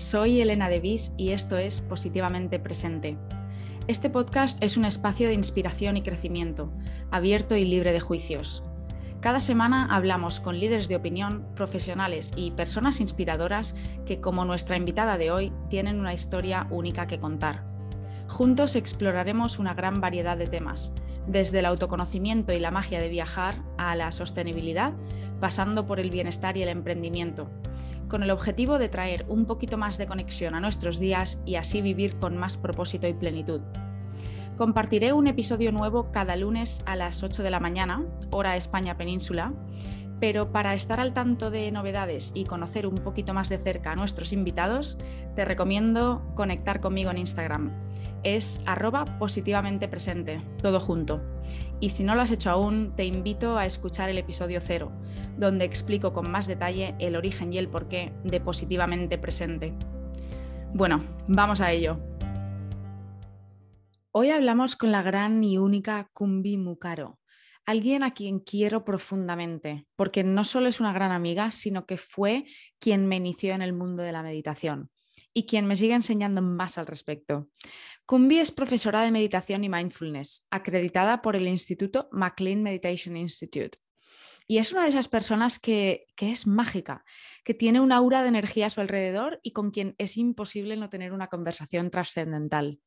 [0.00, 3.18] soy Elena Devis y esto es Positivamente Presente.
[3.86, 6.72] Este podcast es un espacio de inspiración y crecimiento,
[7.10, 8.64] abierto y libre de juicios.
[9.20, 15.18] Cada semana hablamos con líderes de opinión, profesionales y personas inspiradoras que, como nuestra invitada
[15.18, 17.62] de hoy, tienen una historia única que contar.
[18.26, 20.94] Juntos exploraremos una gran variedad de temas,
[21.26, 24.94] desde el autoconocimiento y la magia de viajar a la sostenibilidad,
[25.40, 27.50] pasando por el bienestar y el emprendimiento,
[28.10, 31.80] con el objetivo de traer un poquito más de conexión a nuestros días y así
[31.80, 33.62] vivir con más propósito y plenitud.
[34.58, 39.54] Compartiré un episodio nuevo cada lunes a las 8 de la mañana, hora España Península,
[40.20, 43.96] pero para estar al tanto de novedades y conocer un poquito más de cerca a
[43.96, 44.98] nuestros invitados,
[45.34, 47.70] te recomiendo conectar conmigo en Instagram
[48.22, 51.22] es arroba positivamente presente, todo junto.
[51.80, 54.92] Y si no lo has hecho aún, te invito a escuchar el episodio cero,
[55.36, 59.74] donde explico con más detalle el origen y el porqué de positivamente presente.
[60.74, 61.98] Bueno, vamos a ello.
[64.12, 67.18] Hoy hablamos con la gran y única Kumbi Mukaro,
[67.64, 72.44] alguien a quien quiero profundamente, porque no solo es una gran amiga, sino que fue
[72.78, 74.90] quien me inició en el mundo de la meditación
[75.32, 77.48] y quien me sigue enseñando más al respecto.
[78.10, 83.78] Kumbi es profesora de meditación y mindfulness, acreditada por el Instituto McLean Meditation Institute.
[84.48, 87.04] Y es una de esas personas que, que, es mágica,
[87.44, 90.88] que tiene una aura de energía a su alrededor y con quien es imposible no
[90.88, 92.80] tener una conversación trascendental.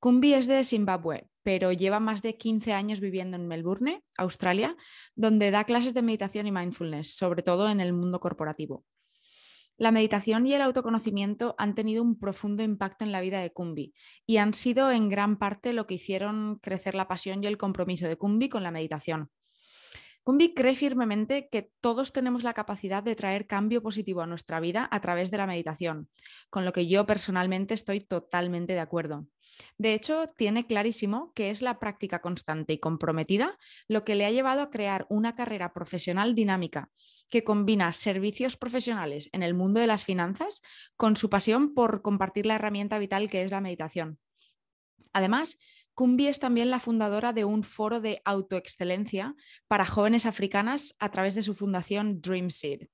[0.00, 4.76] Kumbi es de Zimbabue, pero lleva más de 15 años viviendo en Melbourne, Australia,
[5.14, 8.84] donde da clases de meditación y mindfulness, sobre todo en el mundo corporativo.
[9.78, 13.94] La meditación y el autoconocimiento han tenido un profundo impacto en la vida de Kumbi
[14.26, 18.08] y han sido en gran parte lo que hicieron crecer la pasión y el compromiso
[18.08, 19.30] de Kumbi con la meditación.
[20.24, 24.88] Kumbi cree firmemente que todos tenemos la capacidad de traer cambio positivo a nuestra vida
[24.90, 26.08] a través de la meditación,
[26.50, 29.26] con lo que yo personalmente estoy totalmente de acuerdo.
[29.76, 34.30] De hecho, tiene clarísimo que es la práctica constante y comprometida lo que le ha
[34.30, 36.90] llevado a crear una carrera profesional dinámica
[37.28, 40.62] que combina servicios profesionales en el mundo de las finanzas
[40.96, 44.18] con su pasión por compartir la herramienta vital que es la meditación.
[45.12, 45.58] Además,
[45.94, 49.34] Kumbi es también la fundadora de un foro de autoexcelencia
[49.66, 52.88] para jóvenes africanas a través de su fundación Dreamseed.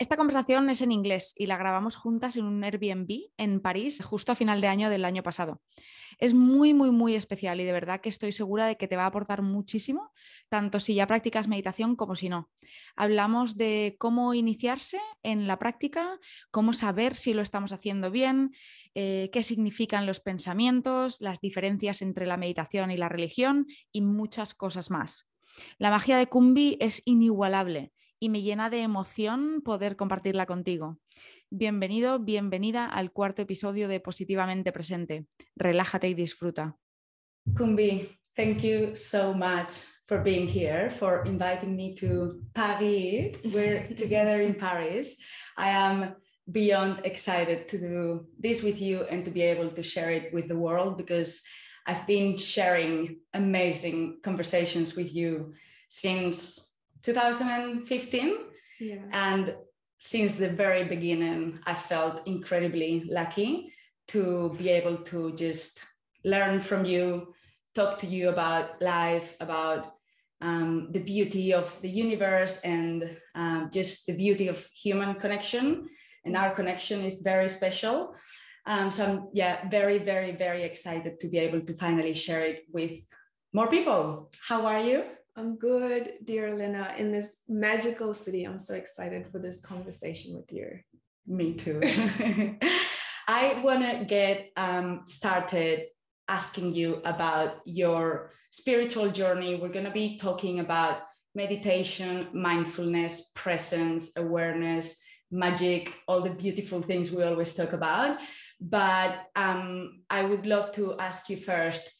[0.00, 4.32] Esta conversación es en inglés y la grabamos juntas en un Airbnb en París justo
[4.32, 5.60] a final de año del año pasado.
[6.16, 9.02] Es muy, muy, muy especial y de verdad que estoy segura de que te va
[9.02, 10.10] a aportar muchísimo,
[10.48, 12.48] tanto si ya practicas meditación como si no.
[12.96, 16.18] Hablamos de cómo iniciarse en la práctica,
[16.50, 18.52] cómo saber si lo estamos haciendo bien,
[18.94, 24.54] eh, qué significan los pensamientos, las diferencias entre la meditación y la religión y muchas
[24.54, 25.28] cosas más.
[25.76, 30.98] La magia de Kumbi es inigualable y me llena de emoción poder compartirla contigo.
[31.48, 35.24] Bienvenido, bienvenida al cuarto episodio de Positivamente Presente.
[35.56, 36.76] Relájate y disfruta.
[37.56, 43.38] Kumbi, thank you so much for being here, for inviting me to Paris.
[43.54, 45.16] We're together in Paris.
[45.56, 46.14] I am
[46.52, 50.46] beyond excited to do this with you and to be able to share it with
[50.46, 51.42] the world because
[51.86, 55.54] I've been sharing amazing conversations with you
[55.88, 56.69] since
[57.02, 58.36] 2015.
[58.80, 58.96] Yeah.
[59.12, 59.54] And
[59.98, 63.72] since the very beginning, I felt incredibly lucky
[64.08, 65.78] to be able to just
[66.24, 67.34] learn from you,
[67.74, 69.94] talk to you about life, about
[70.40, 75.88] um, the beauty of the universe, and um, just the beauty of human connection.
[76.24, 78.14] And our connection is very special.
[78.66, 82.64] Um, so I'm yeah very very very excited to be able to finally share it
[82.70, 83.00] with
[83.52, 84.30] more people.
[84.46, 85.04] How are you?
[85.40, 88.44] I'm good, dear Lena, in this magical city.
[88.44, 90.68] I'm so excited for this conversation with you.
[91.26, 91.80] Me too.
[93.26, 95.86] I want to get um, started
[96.28, 99.54] asking you about your spiritual journey.
[99.54, 101.04] We're going to be talking about
[101.34, 105.00] meditation, mindfulness, presence, awareness,
[105.30, 108.18] magic, all the beautiful things we always talk about.
[108.60, 111.90] But um, I would love to ask you first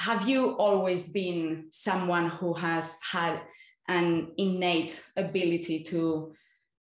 [0.00, 3.38] have you always been someone who has had
[3.86, 6.32] an innate ability to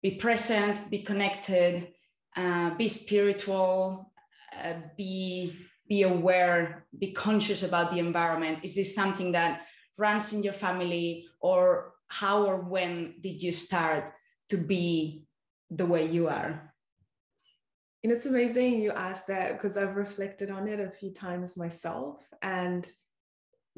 [0.02, 1.90] be present, be connected,
[2.38, 4.14] uh, be spiritual,
[4.58, 5.54] uh, be
[5.90, 8.60] be aware, be conscious about the environment?
[8.64, 9.66] Is this something that
[9.98, 14.14] runs in your family, or how or when did you start
[14.48, 15.26] to be
[15.70, 16.74] the way you are?
[18.02, 22.24] And it's amazing you asked that because I've reflected on it a few times myself.
[22.42, 22.90] And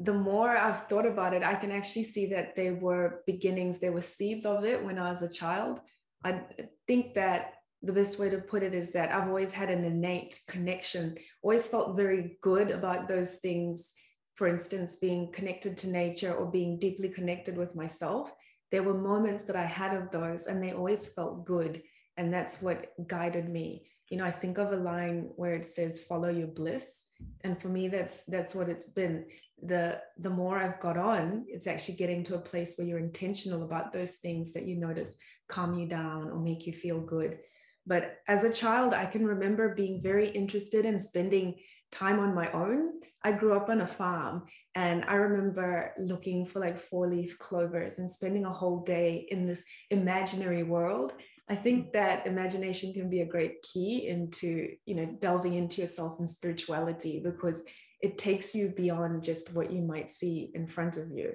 [0.02, 3.92] the more I've thought about it, I can actually see that there were beginnings, there
[3.92, 5.80] were seeds of it when I was a child.
[6.24, 6.40] I
[6.86, 10.40] think that the best way to put it is that I've always had an innate
[10.48, 13.92] connection, always felt very good about those things.
[14.36, 18.32] For instance, being connected to nature or being deeply connected with myself.
[18.70, 21.82] There were moments that I had of those, and they always felt good.
[22.16, 23.84] And that's what guided me.
[24.12, 27.06] You know, I think of a line where it says, follow your bliss.
[27.44, 29.26] And for me, that's that's what it's been.
[29.62, 33.62] The the more I've got on, it's actually getting to a place where you're intentional
[33.62, 35.16] about those things that you notice
[35.48, 37.38] calm you down or make you feel good
[37.86, 41.56] but as a child, I can remember being very interested in spending
[41.90, 43.00] time on my own.
[43.24, 44.44] I grew up on a farm
[44.74, 49.46] and I remember looking for like four leaf clovers and spending a whole day in
[49.46, 51.14] this imaginary world.
[51.48, 56.18] I think that imagination can be a great key into, you know, delving into yourself
[56.18, 57.62] and spirituality because
[58.00, 61.32] it takes you beyond just what you might see in front of you.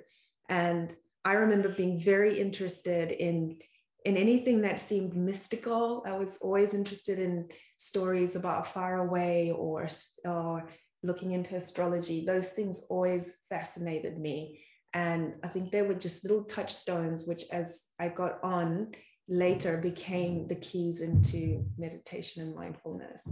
[0.49, 0.93] And
[1.25, 3.57] I remember being very interested in
[4.05, 6.01] in anything that seemed mystical.
[6.07, 9.89] I was always interested in stories about far away or,
[10.23, 10.69] or
[11.03, 12.25] looking into astrology.
[12.25, 14.61] Those things always fascinated me.
[14.93, 18.91] And I think they were just little touchstones, which as I got on
[19.27, 23.27] later became the keys into meditation and mindfulness.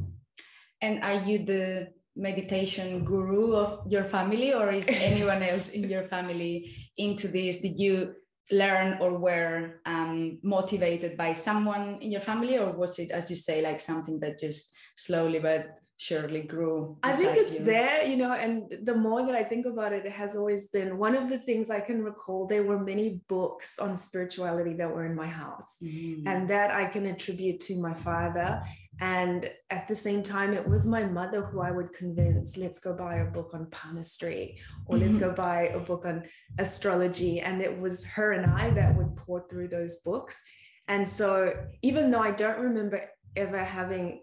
[0.81, 6.03] And are you the meditation guru of your family, or is anyone else in your
[6.03, 7.61] family into this?
[7.61, 8.15] Did you
[8.51, 13.35] learn or were um, motivated by someone in your family or was it as you
[13.35, 17.63] say like something that just slowly but surely grew i think it's you?
[17.63, 20.97] there you know and the more that i think about it it has always been
[20.97, 25.05] one of the things i can recall there were many books on spirituality that were
[25.05, 26.21] in my house mm.
[26.25, 28.61] and that i can attribute to my father
[29.01, 32.93] and at the same time, it was my mother who I would convince, let's go
[32.93, 35.35] buy a book on palmistry or let's go mm-hmm.
[35.35, 36.23] buy a book on
[36.59, 37.41] astrology.
[37.41, 40.41] And it was her and I that would pore through those books.
[40.87, 43.01] And so, even though I don't remember
[43.35, 44.21] ever having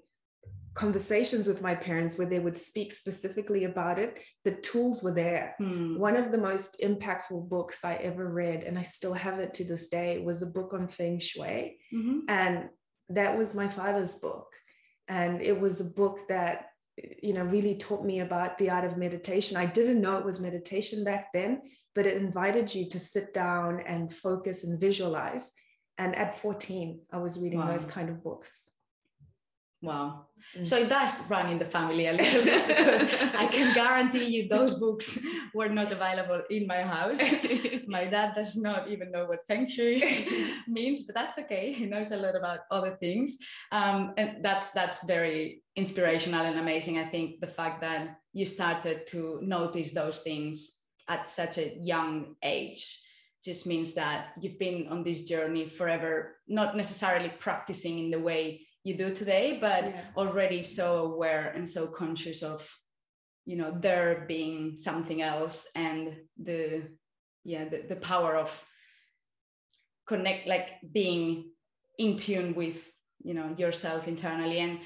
[0.75, 5.55] conversations with my parents where they would speak specifically about it, the tools were there.
[5.59, 5.99] Hmm.
[5.99, 9.65] One of the most impactful books I ever read, and I still have it to
[9.65, 11.79] this day, was a book on feng shui.
[11.93, 12.21] Mm-hmm.
[12.29, 12.69] And
[13.11, 14.47] that was my father's book
[15.09, 16.67] and it was a book that
[17.23, 20.41] you know really taught me about the art of meditation i didn't know it was
[20.41, 21.63] meditation back then
[21.95, 25.53] but it invited you to sit down and focus and visualize
[25.99, 27.71] and at 14 i was reading wow.
[27.71, 28.72] those kind of books
[29.83, 30.27] Wow.
[30.57, 30.65] Mm.
[30.65, 33.03] So it does run in the family a little bit because
[33.35, 35.19] I can guarantee you those books
[35.53, 37.21] were not available in my house.
[37.89, 40.29] my dad does not even know what feng shui
[40.69, 41.73] means, but that's okay.
[41.73, 43.39] He knows a lot about other things.
[43.73, 46.99] Um, and that's that's very inspirational and amazing.
[46.99, 50.79] I think the fact that you started to notice those things
[51.09, 53.01] at such a young age
[53.45, 58.61] just means that you've been on this journey forever, not necessarily practicing in the way
[58.85, 60.01] you do today but yeah.
[60.17, 62.69] already so aware and so conscious of
[63.45, 66.83] you know there being something else and the
[67.45, 68.65] yeah the, the power of
[70.07, 71.51] connect like being
[71.99, 72.91] in tune with
[73.23, 74.81] you know yourself internally and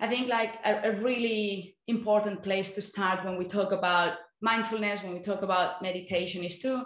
[0.00, 5.02] i think like a, a really important place to start when we talk about mindfulness
[5.02, 6.84] when we talk about meditation is to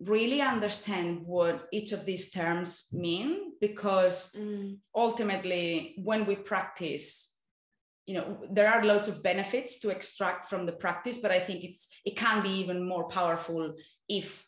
[0.00, 4.76] really understand what each of these terms mean because mm.
[4.94, 7.34] ultimately when we practice
[8.06, 11.64] you know there are lots of benefits to extract from the practice but i think
[11.64, 13.74] it's it can be even more powerful
[14.08, 14.46] if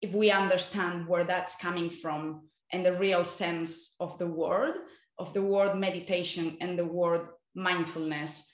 [0.00, 4.74] if we understand where that's coming from and the real sense of the word
[5.18, 8.44] of the word meditation and the word mindfulness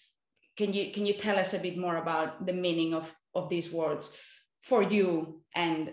[0.57, 3.71] can you can you tell us a bit more about the meaning of of these
[3.71, 4.17] words
[4.63, 5.93] for you and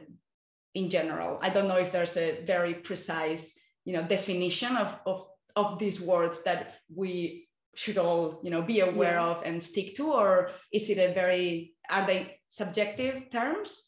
[0.74, 1.40] in general.
[1.42, 6.00] I don't know if there's a very precise, you know, definition of of of these
[6.00, 9.26] words that we should all, you know, be aware yeah.
[9.26, 13.84] of and stick to, or is it a very are they subjective terms?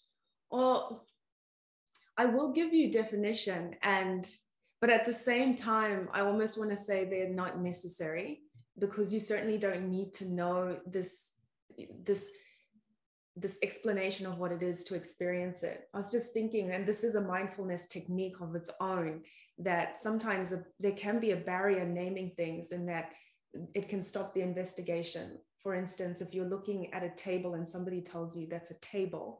[0.50, 1.05] Well,
[2.17, 4.27] I will give you definition and
[4.81, 8.41] but at the same time, I almost want to say they're not necessary
[8.79, 11.29] because you certainly don't need to know this
[12.03, 12.31] this
[13.35, 15.88] this explanation of what it is to experience it.
[15.93, 19.21] I was just thinking, and this is a mindfulness technique of its own,
[19.57, 23.13] that sometimes a, there can be a barrier naming things and that
[23.73, 25.38] it can stop the investigation.
[25.61, 29.39] For instance, if you're looking at a table and somebody tells you that's a table,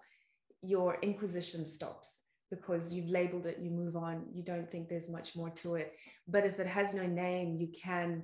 [0.62, 2.22] your inquisition stops
[2.52, 5.94] because you've labeled it, you move on, you don't think there's much more to it.
[6.28, 8.24] But if it has no name, you can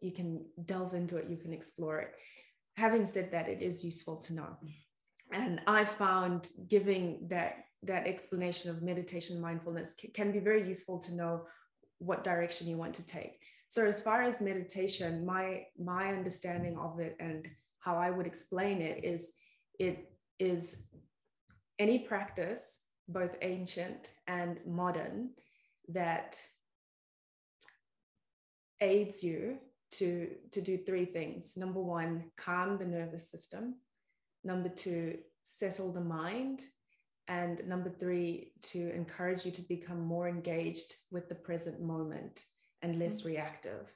[0.00, 2.12] you can delve into it, you can explore it.
[2.76, 4.56] Having said that, it is useful to know
[5.32, 11.14] and i found giving that that explanation of meditation mindfulness can be very useful to
[11.14, 11.42] know
[11.98, 17.00] what direction you want to take So as far as meditation, my my understanding of
[17.00, 17.46] it and
[17.80, 19.34] how I would explain it is
[19.78, 20.84] it is
[21.78, 25.30] any practice, both ancient and modern,
[25.88, 26.40] that
[28.80, 29.58] aids you
[29.90, 31.56] to, to do three things.
[31.56, 33.76] Number one, calm the nervous system.
[34.44, 36.62] Number two, settle the mind.
[37.28, 42.44] And number three, to encourage you to become more engaged with the present moment
[42.82, 43.30] and less mm-hmm.
[43.30, 43.92] reactive.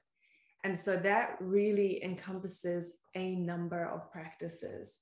[0.65, 5.01] And so that really encompasses a number of practices.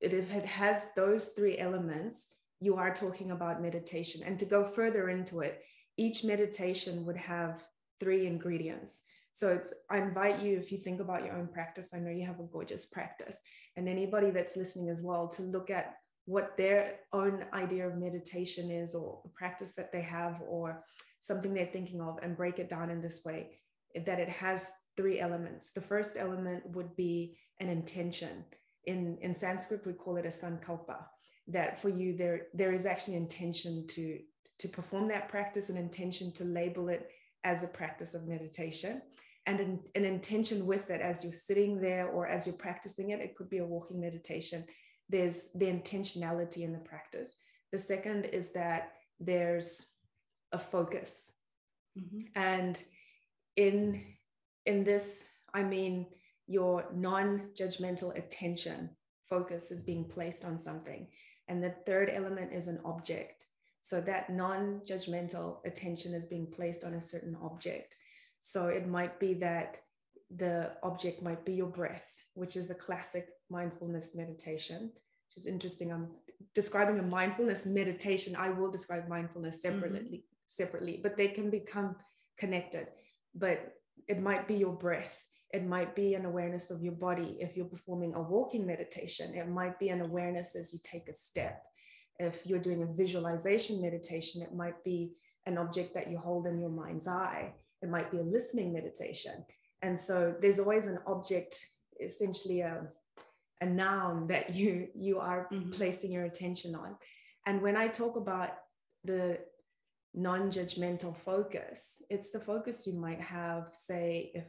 [0.00, 2.28] It, if it has those three elements,
[2.60, 4.22] you are talking about meditation.
[4.24, 5.62] And to go further into it,
[5.96, 7.64] each meditation would have
[8.00, 9.02] three ingredients.
[9.32, 12.26] So it's I invite you, if you think about your own practice, I know you
[12.26, 13.38] have a gorgeous practice,
[13.76, 18.70] and anybody that's listening as well, to look at what their own idea of meditation
[18.70, 20.82] is, or a practice that they have, or
[21.20, 23.58] something they're thinking of, and break it down in this way
[24.04, 25.70] that it has three elements.
[25.70, 28.44] The first element would be an intention.
[28.84, 30.98] In, in Sanskrit, we call it a sankalpa.
[31.48, 34.18] That for you, there, there is actually intention to,
[34.58, 37.08] to perform that practice, an intention to label it
[37.44, 39.00] as a practice of meditation,
[39.46, 43.20] and an, an intention with it as you're sitting there or as you're practicing it.
[43.20, 44.64] It could be a walking meditation.
[45.08, 47.36] There's the intentionality in the practice.
[47.72, 49.92] The second is that there's
[50.52, 51.30] a focus.
[51.98, 52.22] Mm-hmm.
[52.34, 52.82] And
[53.56, 54.02] in
[54.66, 55.24] in this
[55.54, 56.06] i mean
[56.46, 58.90] your non-judgmental attention
[59.28, 61.08] focus is being placed on something
[61.48, 63.46] and the third element is an object
[63.80, 67.96] so that non-judgmental attention is being placed on a certain object
[68.40, 69.76] so it might be that
[70.36, 75.92] the object might be your breath which is the classic mindfulness meditation which is interesting
[75.92, 76.08] i'm
[76.54, 80.36] describing a mindfulness meditation i will describe mindfulness separately mm-hmm.
[80.46, 81.94] separately but they can become
[82.36, 82.88] connected
[83.34, 83.76] but
[84.08, 85.26] it might be your breath.
[85.52, 89.34] It might be an awareness of your body if you're performing a walking meditation.
[89.34, 91.62] It might be an awareness as you take a step.
[92.18, 95.12] If you're doing a visualization meditation, it might be
[95.46, 97.54] an object that you hold in your mind's eye.
[97.86, 99.44] It might be a listening meditation.
[99.82, 101.64] And so there's always an object,
[102.00, 102.82] essentially a,
[103.60, 105.70] a noun that you you are mm-hmm.
[105.70, 106.96] placing your attention on.
[107.46, 108.50] And when I talk about
[109.04, 109.38] the
[110.18, 114.46] non-judgmental focus it's the focus you might have say if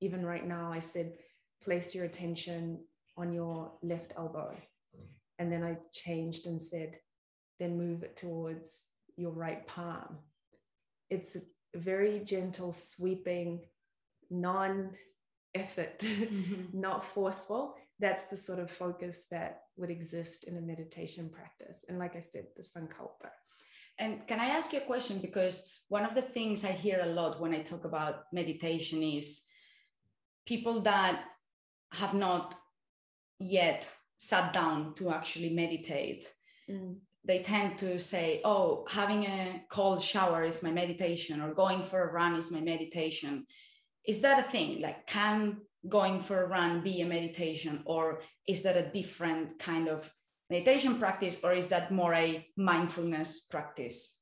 [0.00, 1.14] even right now i said
[1.64, 2.78] place your attention
[3.16, 4.54] on your left elbow
[5.40, 6.96] and then i changed and said
[7.58, 8.86] then move it towards
[9.16, 10.16] your right palm
[11.10, 11.36] it's
[11.74, 13.60] very gentle sweeping
[14.30, 14.90] non
[15.54, 16.64] effort mm-hmm.
[16.72, 21.98] not forceful that's the sort of focus that would exist in a meditation practice and
[21.98, 23.30] like i said the sankalpa
[23.98, 25.18] and can I ask you a question?
[25.18, 29.42] Because one of the things I hear a lot when I talk about meditation is
[30.46, 31.24] people that
[31.92, 32.54] have not
[33.40, 36.26] yet sat down to actually meditate.
[36.70, 36.98] Mm.
[37.28, 42.02] They tend to say, oh, having a cold shower is my meditation, or going for
[42.02, 43.46] a run is my meditation.
[44.04, 44.80] Is that a thing?
[44.80, 45.58] Like, can
[45.88, 50.10] going for a run be a meditation, or is that a different kind of
[50.50, 54.18] meditation practice or is that more a mindfulness practice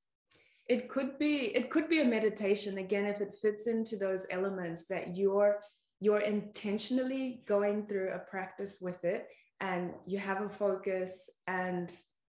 [0.68, 4.86] it could be it could be a meditation again if it fits into those elements
[4.86, 5.60] that you're
[6.00, 9.28] you're intentionally going through a practice with it
[9.60, 11.90] and you have a focus and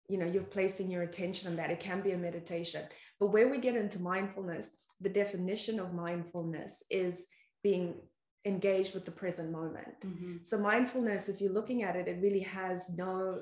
[0.08, 2.82] you know you're placing your attention on that it can be a meditation
[3.18, 4.70] but where we get into mindfulness
[5.00, 7.26] the definition of mindfulness is
[7.62, 7.94] being
[8.44, 10.36] engaged with the present moment mm-hmm.
[10.44, 13.40] so mindfulness if you're looking at it it really has no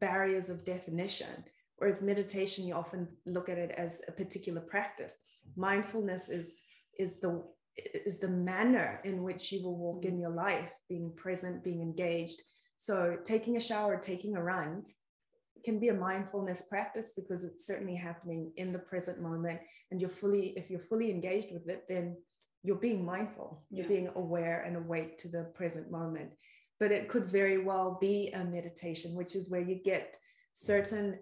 [0.00, 1.44] barriers of definition.
[1.76, 5.16] Whereas meditation, you often look at it as a particular practice.
[5.56, 6.54] Mindfulness is
[6.98, 7.42] is the
[7.76, 12.40] is the manner in which you will walk in your life, being present, being engaged.
[12.76, 14.84] So taking a shower, taking a run
[15.64, 19.60] can be a mindfulness practice because it's certainly happening in the present moment.
[19.90, 22.16] And you're fully, if you're fully engaged with it, then
[22.62, 23.88] you're being mindful, you're yeah.
[23.88, 26.30] being aware and awake to the present moment
[26.82, 30.16] but it could very well be a meditation, which is where you get
[30.52, 31.16] certain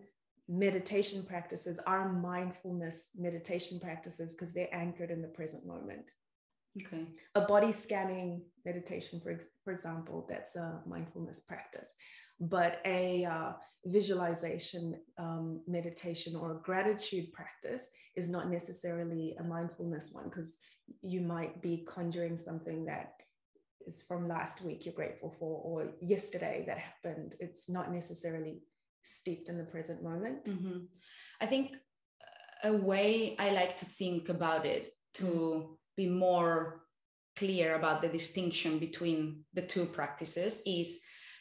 [0.48, 6.06] meditation practices are mindfulness meditation practices because they're anchored in the present moment.
[6.80, 7.04] Okay.
[7.34, 11.90] A body scanning meditation, for, for example, that's a mindfulness practice.
[12.40, 13.52] But a uh,
[13.84, 20.58] visualization um, meditation or a gratitude practice is not necessarily a mindfulness one because
[21.02, 23.12] you might be conjuring something that
[23.86, 27.34] is from last week you're grateful for or yesterday that happened.
[27.40, 28.62] It's not necessarily
[29.02, 30.44] steeped in the present moment.
[30.44, 30.78] Mm-hmm.
[31.40, 31.76] i think
[32.64, 36.82] a way i like to think about it to be more
[37.36, 41.00] clear about the distinction between the two practices is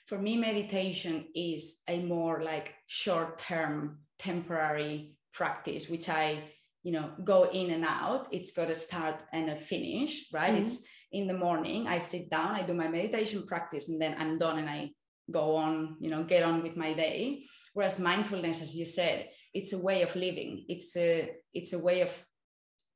[0.09, 6.43] for me meditation is a more like short term temporary practice which i
[6.83, 8.27] you know go in and out.
[8.31, 10.53] It's got a start and a finish right?
[10.53, 10.65] Mm-hmm.
[10.65, 14.37] it's in the morning i sit down i do my meditation practice and then i'm
[14.37, 14.89] done and i
[15.31, 17.43] go on you know get on with my day.
[17.73, 20.65] Whereas mindfulness as you said it's a way of living.
[20.67, 22.11] It's a it's a way of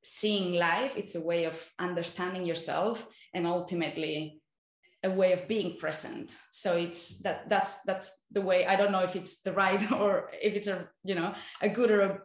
[0.04, 0.98] seeing life.
[0.98, 4.42] It's a way of understanding yourself and ultimately
[5.04, 9.04] a way of being present so it's that that's that's the way i don't know
[9.04, 12.20] if it's the right or if it's a you know a good or a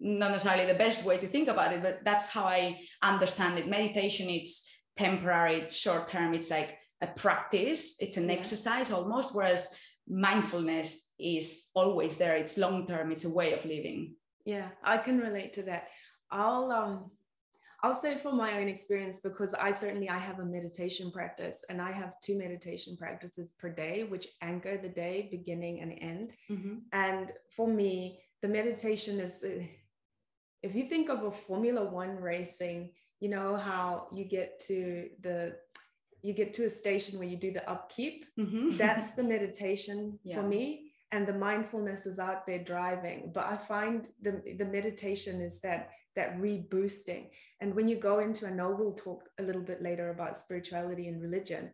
[0.00, 3.68] not necessarily the best way to think about it, but that's how I understand it.
[3.68, 8.34] Meditation, it's temporary, it's short term, it's like a practice, it's an yeah.
[8.34, 9.74] exercise almost, whereas
[10.08, 14.14] mindfulness is always there, it's long term, it's a way of living.
[14.44, 15.88] Yeah, I can relate to that.
[16.30, 17.10] I'll um
[17.82, 21.80] I'll say from my own experience because I certainly I have a meditation practice and
[21.80, 26.32] I have two meditation practices per day which anchor the day beginning and end.
[26.50, 26.74] Mm-hmm.
[26.92, 29.62] And for me the meditation is uh,
[30.62, 35.54] if you think of a formula 1 racing you know how you get to the
[36.22, 38.76] you get to a station where you do the upkeep mm-hmm.
[38.82, 40.36] that's the meditation yeah.
[40.36, 45.40] for me and the mindfulness is out there driving but i find the the meditation
[45.40, 47.26] is that that reboosting.
[47.60, 51.08] And when you go into i know we'll talk a little bit later about spirituality
[51.08, 51.70] and religion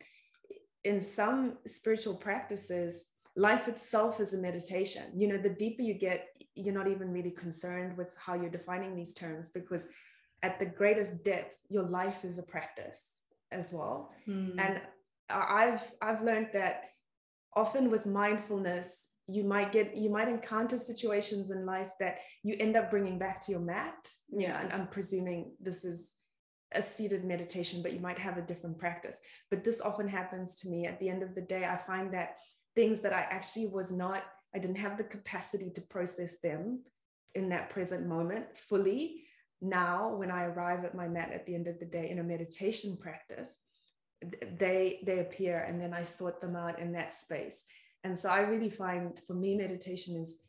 [0.84, 5.04] in some spiritual practices life itself is a meditation.
[5.14, 8.96] You know the deeper you get you're not even really concerned with how you're defining
[8.96, 9.88] these terms because
[10.42, 13.18] at the greatest depth your life is a practice
[13.52, 14.12] as well.
[14.26, 14.58] Mm.
[14.58, 14.80] and
[15.28, 16.84] i've i've learned that
[17.54, 22.76] often with mindfulness you might get you might encounter situations in life that you end
[22.76, 26.12] up bringing back to your mat yeah and i'm presuming this is
[26.72, 29.18] a seated meditation but you might have a different practice
[29.50, 32.36] but this often happens to me at the end of the day i find that
[32.74, 34.24] things that i actually was not
[34.56, 36.82] I didn't have the capacity to process them
[37.34, 39.24] in that present moment fully.
[39.60, 42.24] Now, when I arrive at my mat at the end of the day in a
[42.24, 43.58] meditation practice,
[44.58, 47.66] they they appear and then I sort them out in that space.
[48.06, 50.44] And so I really find for me, meditation is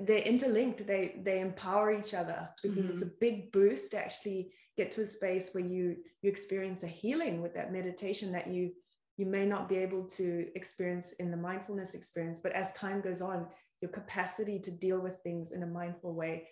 [0.00, 0.86] they're interlinked.
[0.86, 2.92] They they empower each other because mm-hmm.
[2.92, 6.86] it's a big boost to actually get to a space where you you experience a
[7.02, 8.72] healing with that meditation that you
[9.16, 13.22] you may not be able to experience in the mindfulness experience, but as time goes
[13.22, 13.46] on,
[13.80, 16.46] your capacity to deal with things in a mindful way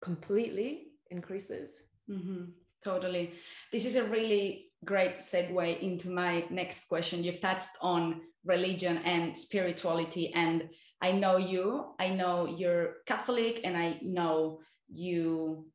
[0.00, 0.70] completely
[1.10, 1.82] increases.
[2.10, 2.44] Mm-hmm.
[2.82, 3.32] Totally.
[3.72, 7.24] This is a really great segue into my next question.
[7.24, 10.70] You've touched on religion and spirituality, and
[11.02, 11.94] I know you.
[11.98, 15.66] I know you're Catholic, and I know you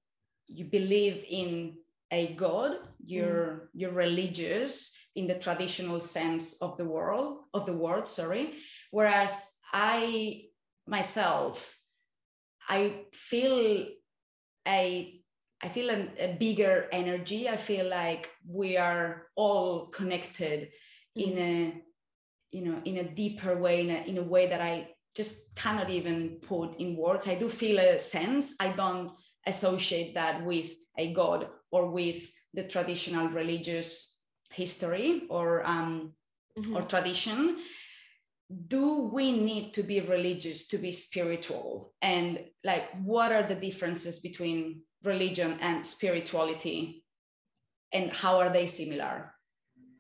[0.47, 1.77] you believe in
[2.11, 2.77] a God.
[3.03, 3.67] You're mm.
[3.73, 8.53] you're religious in the traditional sense of the world of the word sorry
[8.91, 10.43] whereas i
[10.87, 11.77] myself
[12.69, 13.85] i feel
[14.67, 15.21] a
[15.61, 20.69] i feel a, a bigger energy i feel like we are all connected
[21.17, 21.31] mm-hmm.
[21.31, 21.81] in a
[22.51, 25.89] you know in a deeper way in a, in a way that i just cannot
[25.89, 27.27] even put in words.
[27.27, 28.55] I do feel a sense.
[28.59, 29.11] I don't
[29.45, 34.19] associate that with a god or with the traditional religious
[34.51, 36.13] history or um,
[36.57, 36.75] mm-hmm.
[36.75, 37.57] or tradition.
[38.67, 41.93] Do we need to be religious to be spiritual?
[42.01, 47.03] And like what are the differences between religion and spirituality?
[47.93, 49.33] And how are they similar?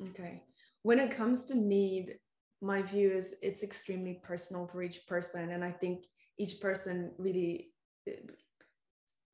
[0.09, 0.43] Okay.
[0.83, 2.17] When it comes to need
[2.61, 6.05] my view is it's extremely personal for each person and i think
[6.37, 7.71] each person really
[8.07, 8.13] uh,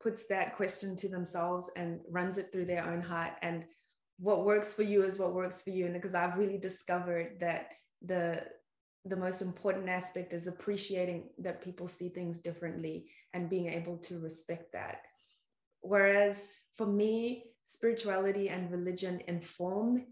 [0.02, 3.66] puts that question to themselves and runs it through their own heart and
[4.20, 7.74] what works for you is what works for you and because i've really discovered that
[8.04, 8.42] the
[9.08, 14.20] the most important aspect is appreciating that people see things differently and being able to
[14.20, 15.02] respect that.
[15.82, 20.06] Whereas for me spirituality and religion inform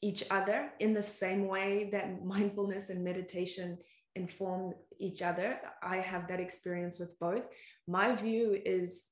[0.00, 3.78] each other in the same way that mindfulness and meditation
[4.14, 5.60] inform each other.
[5.82, 7.42] I have that experience with both.
[7.86, 9.04] My view is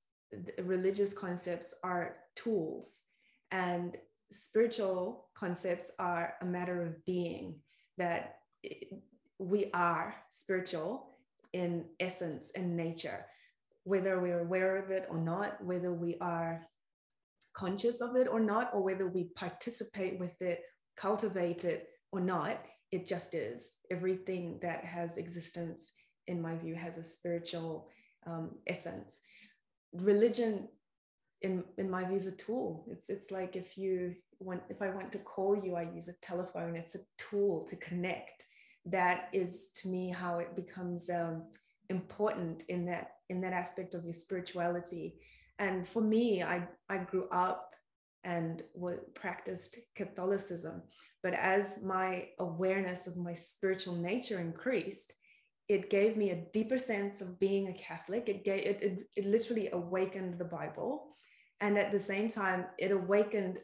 [0.63, 3.03] religious concepts are tools
[3.51, 3.97] and
[4.33, 7.57] spiritual concepts are a matter of being,
[7.97, 8.37] that
[9.39, 11.11] we are spiritual
[11.53, 13.25] in essence and nature,
[13.85, 16.67] whether we're aware of it or not, whether we are
[17.55, 20.63] conscious of it or not, or whether we participate with it,
[20.97, 23.73] cultivate it or not, it just is.
[23.91, 25.93] Everything that has existence,
[26.27, 27.89] in my view, has a spiritual
[28.27, 29.19] um, essence.
[29.93, 30.69] Religion
[31.43, 34.89] in in my view is a tool it's it's like if you want if i
[34.89, 38.45] want to call you i use a telephone it's a tool to connect
[38.87, 41.43] that is to me how it becomes um,
[41.91, 45.15] important in that in that aspect of your spirituality
[45.59, 47.76] and for me i i grew up
[48.25, 48.63] and
[49.15, 50.83] practiced catholicism.
[51.23, 55.13] But as my awareness of my spiritual nature increased
[55.69, 58.29] it gave me a deeper sense of being a catholic.
[58.29, 61.17] It gave it, it, it literally awakened the bible.
[61.61, 63.59] And at the same time it awakened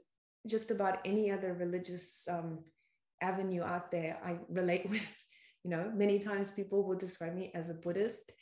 [0.49, 2.65] just about any other religious um,
[3.21, 5.03] avenue out there i relate with.
[5.65, 8.33] You know many times people will describe me as a buddhist.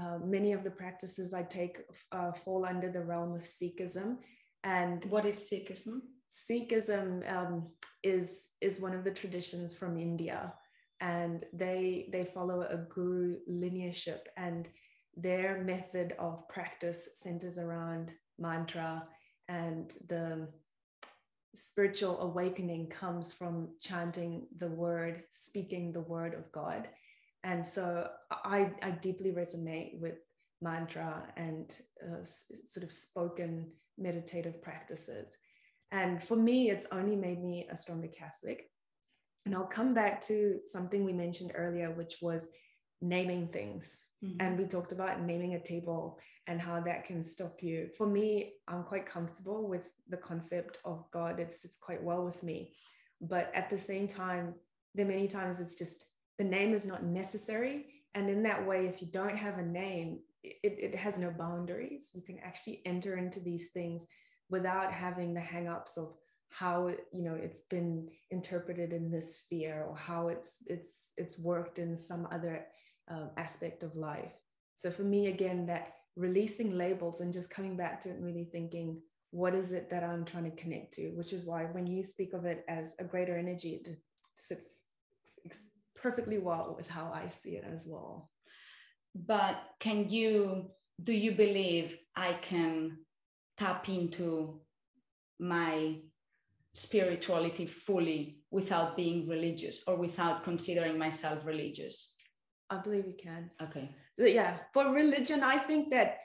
[0.00, 1.78] Uh, many of the practices i take
[2.12, 4.16] uh, fall under the realm of sikhism
[4.64, 6.00] and what is sikhism?
[6.30, 7.70] Sikhism um,
[8.02, 10.52] is is one of the traditions from india.
[11.00, 14.68] And they they follow a guru lineageship and
[15.16, 19.06] their method of practice centers around mantra
[19.48, 20.48] and the
[21.54, 26.88] spiritual awakening comes from chanting the word speaking the word of god.
[27.44, 30.18] And so i i deeply resonate with
[30.62, 35.36] mantra and uh, sort of spoken meditative practices
[35.92, 38.70] and for me it's only made me a stronger catholic
[39.46, 42.48] and I'll come back to something we mentioned earlier, which was
[43.00, 44.02] naming things.
[44.24, 44.36] Mm-hmm.
[44.40, 47.88] And we talked about naming a table and how that can stop you.
[47.96, 51.40] For me, I'm quite comfortable with the concept of God.
[51.40, 52.72] It sits quite well with me.
[53.20, 54.54] But at the same time,
[54.94, 56.06] there are many times it's just
[56.38, 57.86] the name is not necessary.
[58.14, 62.10] And in that way, if you don't have a name, it, it has no boundaries.
[62.14, 64.06] You can actually enter into these things
[64.48, 66.14] without having the hang-ups of
[66.50, 71.78] how you know it's been interpreted in this sphere or how it's it's it's worked
[71.78, 72.66] in some other
[73.10, 74.32] uh, aspect of life.
[74.74, 78.48] So for me again that releasing labels and just coming back to it and really
[78.50, 79.00] thinking
[79.30, 81.10] what is it that i'm trying to connect to?
[81.10, 83.96] Which is why when you speak of it as a greater energy it
[84.34, 84.82] sits
[85.94, 88.30] perfectly well with how i see it as well
[89.14, 90.70] but can you
[91.02, 92.98] do you believe i can
[93.56, 94.60] tap into
[95.38, 95.96] my
[96.72, 102.14] spirituality fully without being religious or without considering myself religious?
[102.68, 103.50] I believe you can.
[103.62, 103.90] Okay.
[104.16, 104.58] Yeah.
[104.72, 106.18] For religion, I think that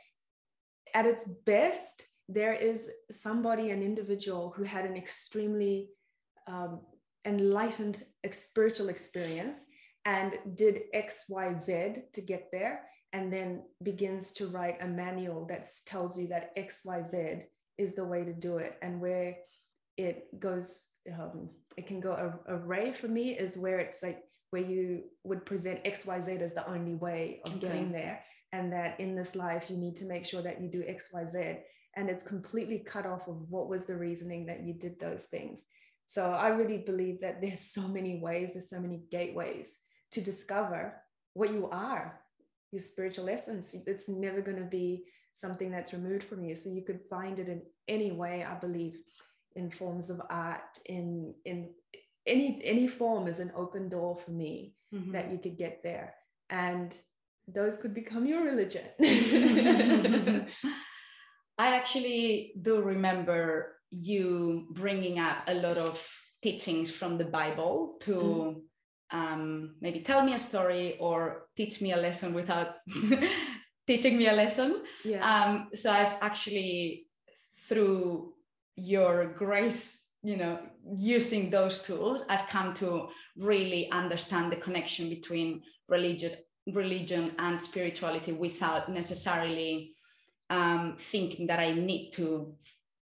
[0.94, 5.90] at its best, there is somebody, an individual who had an extremely
[6.48, 6.82] um,
[7.26, 9.60] enlightened spiritual experience
[10.06, 12.82] and did X, Y, Z to get there,
[13.14, 17.44] and then begins to write a manual that tells you that X, Y, Z
[17.78, 18.78] is the way to do it.
[18.82, 19.36] And where
[19.98, 22.12] it goes um, it can go
[22.48, 26.68] a, array for me is where it's like where you would present xyz as the
[26.70, 27.68] only way of okay.
[27.68, 30.84] getting there and that in this life you need to make sure that you do
[30.84, 31.58] xyz
[31.96, 35.66] and it's completely cut off of what was the reasoning that you did those things
[36.06, 40.94] so i really believe that there's so many ways there's so many gateways to discover
[41.34, 42.20] what you are
[42.72, 46.82] your spiritual essence it's never going to be something that's removed from you so you
[46.82, 48.98] could find it in any way i believe
[49.56, 51.70] in forms of art in in
[52.28, 55.12] any any form is an open door for me mm-hmm.
[55.12, 56.14] that you could get there
[56.50, 56.98] and
[57.48, 58.84] those could become your religion
[61.58, 66.06] i actually do remember you bringing up a lot of
[66.42, 68.56] teachings from the bible to mm.
[69.12, 72.76] Um, maybe tell me a story or teach me a lesson without
[73.88, 75.22] teaching me a lesson yeah.
[75.22, 77.08] um, so i've actually
[77.68, 78.34] through
[78.76, 80.60] your grace you know
[80.98, 86.32] using those tools i've come to really understand the connection between religion
[86.74, 89.94] religion and spirituality without necessarily
[90.50, 92.56] um, thinking that i need to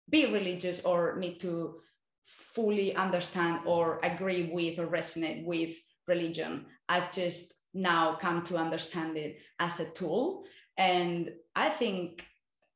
[0.10, 1.80] be religious or need to
[2.24, 5.76] fully understand or agree with or resonate with
[6.08, 10.46] religion i've just now come to understand it as a tool
[10.78, 12.26] and i think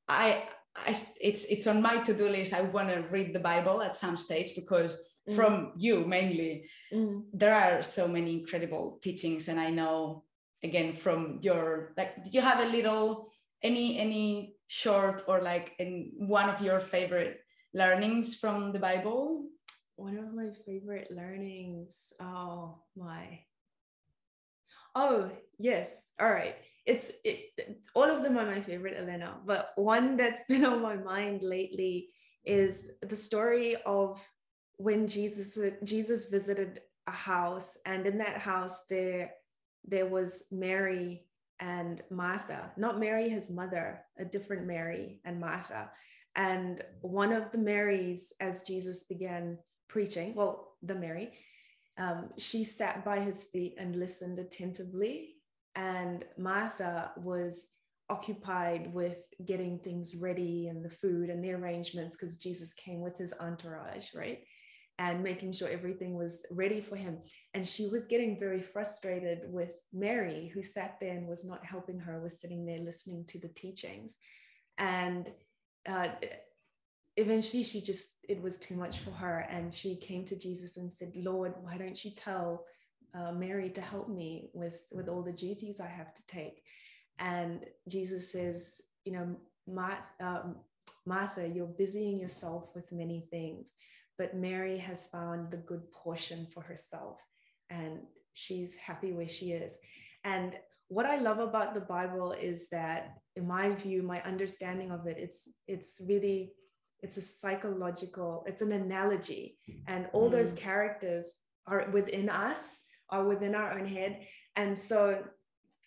[0.08, 0.44] i
[0.76, 2.54] I, it's it's on my to-do list.
[2.54, 4.98] I want to read the Bible at some stage because
[5.30, 5.36] mm.
[5.36, 7.24] from you mainly, mm.
[7.34, 10.24] there are so many incredible teachings, and I know
[10.64, 13.28] again from your like, do you have a little
[13.62, 17.42] any any short or like in one of your favorite
[17.74, 19.44] learnings from the Bible?
[20.02, 21.96] One of my favorite learnings.
[22.20, 23.40] Oh my.
[24.96, 26.12] Oh yes.
[26.20, 27.52] All right it's it,
[27.94, 32.10] all of them are my favorite elena but one that's been on my mind lately
[32.46, 34.20] is the story of
[34.78, 39.32] when jesus jesus visited a house and in that house there
[39.86, 41.24] there was mary
[41.60, 45.92] and martha not mary his mother a different mary and martha
[46.36, 49.58] And one of the Marys, as Jesus began
[49.92, 51.34] preaching, well, the Mary,
[51.98, 55.36] um, she sat by his feet and listened attentively.
[55.76, 57.70] And Martha was
[58.10, 63.18] occupied with getting things ready and the food and the arrangements because Jesus came with
[63.18, 64.40] his entourage, right?
[65.00, 67.20] And making sure everything was ready for him.
[67.54, 72.00] And she was getting very frustrated with Mary, who sat there and was not helping
[72.00, 74.18] her, was sitting there listening to the teachings.
[74.78, 75.30] And
[75.88, 76.10] uh,
[77.22, 79.48] eventually she just it was too much for her.
[79.50, 82.66] And she came to jesus and said lord why don't you tell
[83.14, 86.64] uh, mary to help me with with all the duties i have to take?
[87.20, 89.36] And jesus says you know
[90.20, 90.56] um,
[91.06, 93.74] martha you're busying yourself with many things
[94.18, 97.18] but mary has found the good portion for herself
[97.70, 98.00] and
[98.34, 99.78] she's happy where she is.
[100.24, 100.54] And
[100.92, 105.16] what i love about the bible is that in my view my understanding of it
[105.18, 106.52] it's it's really
[107.02, 110.32] it's a psychological it's an analogy and all mm.
[110.32, 111.34] those characters
[111.68, 114.20] are within us are within our own head
[114.56, 115.24] and so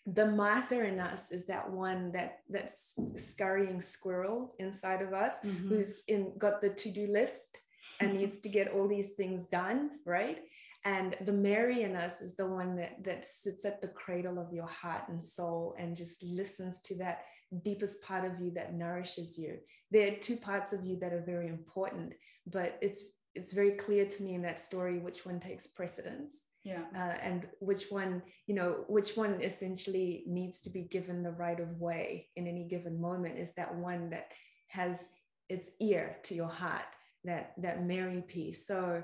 [0.07, 5.68] the martha in us is that one that that's scurrying squirrel inside of us mm-hmm.
[5.68, 7.59] who's in got the to-do list
[8.00, 10.42] and needs to get all these things done right
[10.85, 14.53] and the mary in us is the one that that sits at the cradle of
[14.53, 17.22] your heart and soul and just listens to that
[17.62, 19.59] deepest part of you that nourishes you.
[19.90, 22.14] There are two parts of you that are very important,
[22.46, 23.04] but it's
[23.35, 26.44] it's very clear to me in that story which one takes precedence.
[26.62, 26.85] Yeah.
[26.96, 31.61] Uh, and which one, you know, which one essentially needs to be given the right
[31.61, 34.33] of way in any given moment is that one that
[34.68, 35.09] has
[35.50, 36.87] its ear to your heart,
[37.24, 38.66] that that Mary piece.
[38.66, 39.02] So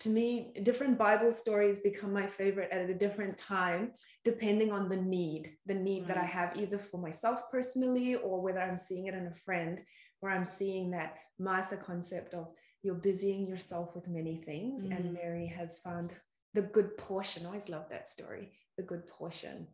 [0.00, 3.92] to me, different Bible stories become my favorite at a different time,
[4.24, 6.08] depending on the need, the need mm.
[6.08, 6.30] that I mm.
[6.30, 9.80] have either for myself personally or whether I'm seeing it in a friend,
[10.20, 12.48] where I'm seeing that Martha concept of
[12.82, 14.96] you're busying yourself with many things, mm.
[14.96, 16.12] and Mary has found
[16.54, 17.44] the good portion.
[17.44, 19.66] I always love that story, the good portion.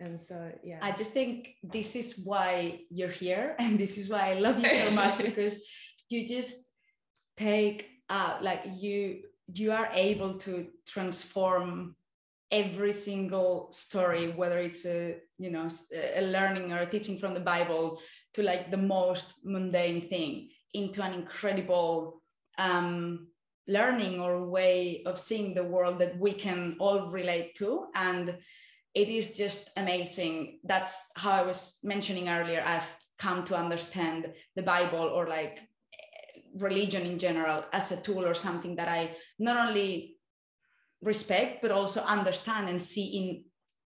[0.00, 0.78] And so, yeah.
[0.82, 4.68] I just think this is why you're here, and this is why I love you
[4.68, 5.66] so much because
[6.10, 6.66] you just
[7.36, 11.94] take out like you you are able to transform
[12.50, 17.40] every single story whether it's a you know a learning or a teaching from the
[17.40, 18.00] bible
[18.32, 22.22] to like the most mundane thing into an incredible
[22.58, 23.26] um,
[23.66, 27.86] learning or way of seeing the world that we can all relate to.
[27.94, 28.36] And
[28.94, 30.60] it is just amazing.
[30.64, 32.62] That's how i was mentioning earlier.
[32.64, 35.60] I've come to understand the bible or like
[36.56, 40.16] religion in general as a tool or something that I not only
[41.02, 43.44] respect, but also understand and see in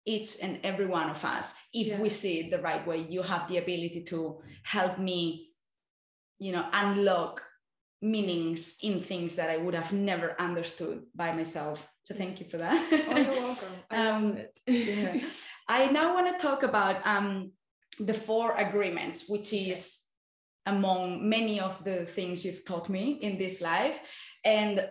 [0.05, 1.53] each and every one of us.
[1.73, 2.01] If yeah.
[2.01, 5.51] we see it the right way, you have the ability to help me,
[6.39, 7.41] you know, unlock
[8.01, 11.87] meanings in things that I would have never understood by myself.
[12.03, 12.85] So thank you for that.
[12.91, 13.69] Oh, you're welcome.
[13.89, 15.19] I, um, yeah.
[15.69, 17.51] I now want to talk about um,
[17.99, 20.02] the four agreements, which is
[20.65, 23.99] among many of the things you've taught me in this life.
[24.45, 24.87] And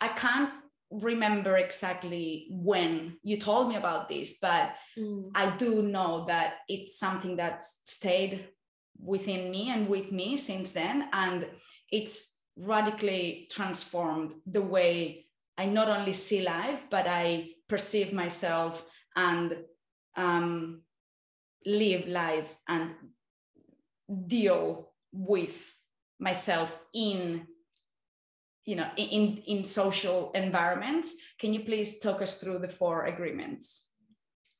[0.00, 0.50] I can't
[0.90, 5.30] remember exactly when you told me about this, but mm.
[5.34, 8.48] I do know that it's something that's stayed
[8.98, 11.08] within me and with me since then.
[11.12, 11.46] And
[11.90, 19.56] it's radically transformed the way I not only see life, but I perceive myself and
[20.16, 20.82] um,
[21.66, 22.94] live life and
[24.26, 25.74] deal with
[26.18, 27.46] myself in
[28.64, 33.90] you know in in social environments can you please talk us through the four agreements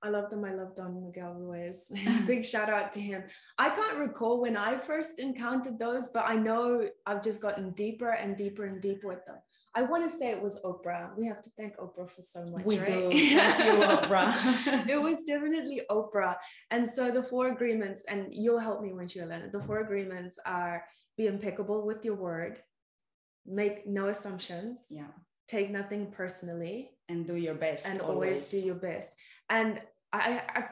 [0.02, 0.44] I love them.
[0.44, 1.92] I love Don Miguel Ruiz.
[2.26, 3.24] Big shout out to him.
[3.58, 8.10] I can't recall when I first encountered those, but I know I've just gotten deeper
[8.10, 9.36] and deeper and deeper with them.
[9.74, 11.16] I want to say it was Oprah.
[11.16, 12.64] We have to thank Oprah for so much.
[12.64, 12.88] We right?
[12.88, 13.10] do.
[13.10, 14.88] Thank you, Oprah.
[14.88, 16.36] it was definitely Oprah.
[16.70, 19.52] And so the four agreements, and you'll help me when you learn it.
[19.52, 20.84] The four agreements are
[21.16, 22.60] be impeccable with your word,
[23.46, 24.86] make no assumptions.
[24.90, 25.12] Yeah.
[25.46, 26.90] Take nothing personally.
[27.08, 27.86] And do your best.
[27.86, 29.14] And always, always do your best.
[29.48, 29.80] And
[30.12, 30.64] I, I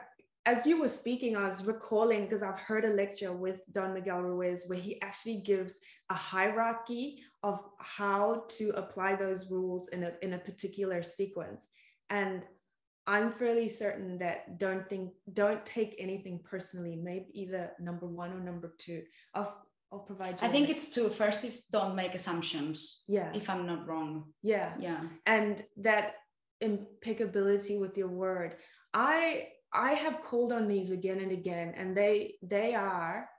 [0.49, 4.21] as you were speaking, I was recalling because I've heard a lecture with Don Miguel
[4.21, 10.11] Ruiz where he actually gives a hierarchy of how to apply those rules in a,
[10.23, 11.69] in a particular sequence.
[12.09, 12.41] And
[13.05, 18.39] I'm fairly certain that don't think, don't take anything personally, maybe either number one or
[18.39, 19.03] number two.
[19.35, 20.47] I'll, I'll provide you.
[20.47, 21.09] I think it's two.
[21.09, 23.03] First is don't make assumptions.
[23.07, 23.31] Yeah.
[23.35, 24.25] If I'm not wrong.
[24.41, 24.73] Yeah.
[24.79, 25.01] Yeah.
[25.27, 26.15] And that
[26.59, 28.55] impeccability with your word.
[28.93, 33.29] I I have called on these again and again, and they they are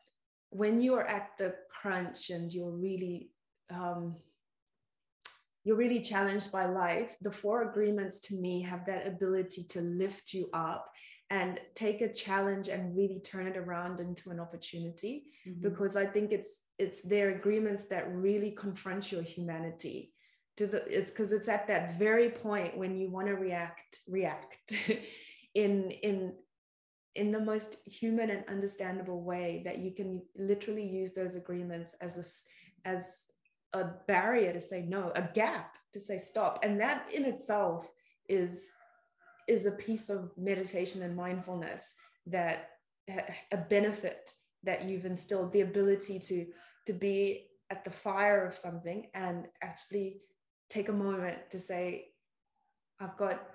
[0.50, 3.30] when you're at the crunch and you're really
[3.70, 4.16] um,
[5.64, 10.32] you're really challenged by life the four agreements to me have that ability to lift
[10.32, 10.90] you up
[11.30, 15.60] and take a challenge and really turn it around into an opportunity mm-hmm.
[15.60, 20.12] because i think it's it's their agreements that really confront your humanity
[20.56, 24.72] to the it's because it's at that very point when you want to react react
[25.54, 26.34] in in
[27.16, 32.16] in the most human and understandable way that you can literally use those agreements as
[32.16, 33.24] a as
[33.72, 36.60] a barrier to say no a gap to say stop.
[36.62, 37.88] And that in itself
[38.28, 38.70] is
[39.48, 41.94] is a piece of meditation and mindfulness
[42.26, 42.70] that
[43.50, 44.30] a benefit
[44.62, 46.46] that you've instilled the ability to
[46.86, 50.20] to be at the fire of something and actually
[50.68, 52.06] take a moment to say
[53.00, 53.48] i've got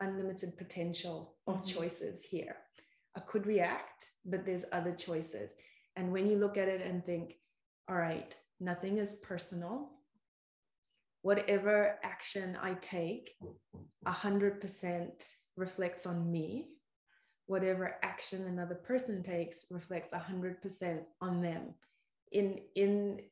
[0.00, 1.78] unlimited potential of mm-hmm.
[1.78, 2.56] choices here
[3.16, 5.54] i could react but there's other choices
[5.96, 7.34] and when you look at it and think
[7.88, 9.90] all right nothing is personal
[11.26, 13.34] whatever action I take,
[14.06, 16.68] 100% reflects on me.
[17.46, 21.74] Whatever action another person takes reflects 100% on them
[22.30, 23.22] in, in,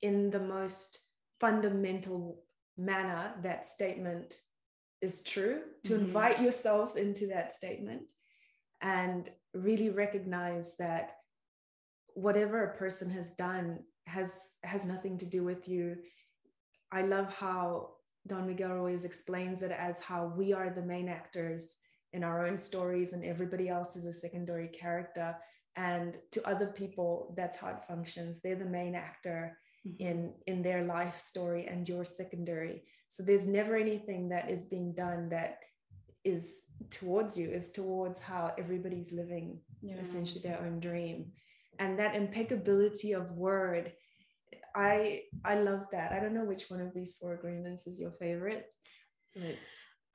[0.00, 0.98] in the most
[1.40, 2.42] fundamental
[2.78, 4.36] manner that statement
[5.02, 6.04] is true, to mm-hmm.
[6.04, 8.12] invite yourself into that statement
[8.80, 11.16] and really recognize that
[12.14, 15.96] whatever a person has done has has nothing to do with you
[16.92, 17.88] I love how
[18.26, 21.76] Don Miguel always explains it as how we are the main actors
[22.12, 25.34] in our own stories and everybody else is a secondary character.
[25.74, 28.40] And to other people, that's how it functions.
[28.44, 29.56] They're the main actor.
[29.98, 32.82] In, in their life story and you're secondary.
[33.08, 35.58] So there's never anything that is being done that
[36.24, 39.96] is towards you, is towards how everybody's living yeah.
[39.96, 41.32] essentially their own dream.
[41.78, 43.92] And that impeccability of word
[44.74, 46.12] I I love that.
[46.12, 48.74] I don't know which one of these four agreements is your favorite.
[49.34, 49.56] But...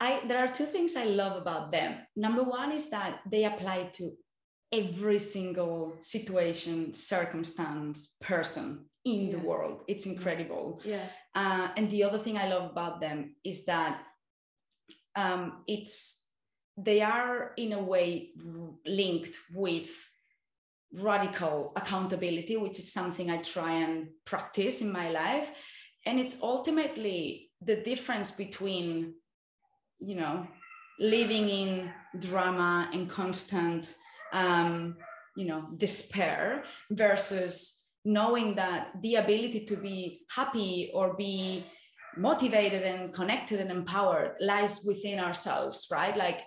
[0.00, 1.96] I there are two things I love about them.
[2.16, 4.12] Number one is that they apply to
[4.72, 9.36] every single situation, circumstance, person in yeah.
[9.36, 9.82] the world.
[9.88, 10.80] It's incredible.
[10.84, 11.04] Yeah.
[11.34, 14.00] Uh, and the other thing I love about them is that
[15.16, 16.26] um, it's
[16.76, 18.30] they are in a way
[18.86, 19.90] linked with
[20.92, 25.50] radical accountability, which is something I try and practice in my life.
[26.06, 29.14] And it's ultimately the difference between,
[29.98, 30.46] you know,
[31.00, 33.92] living in drama and constant,
[34.32, 34.96] um,
[35.36, 41.64] you know, despair versus knowing that the ability to be happy or be
[42.16, 46.16] motivated and connected and empowered lies within ourselves, right?
[46.16, 46.40] Like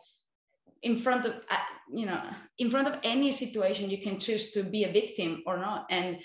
[0.81, 1.57] in front of uh,
[1.93, 2.21] you know
[2.57, 6.17] in front of any situation you can choose to be a victim or not and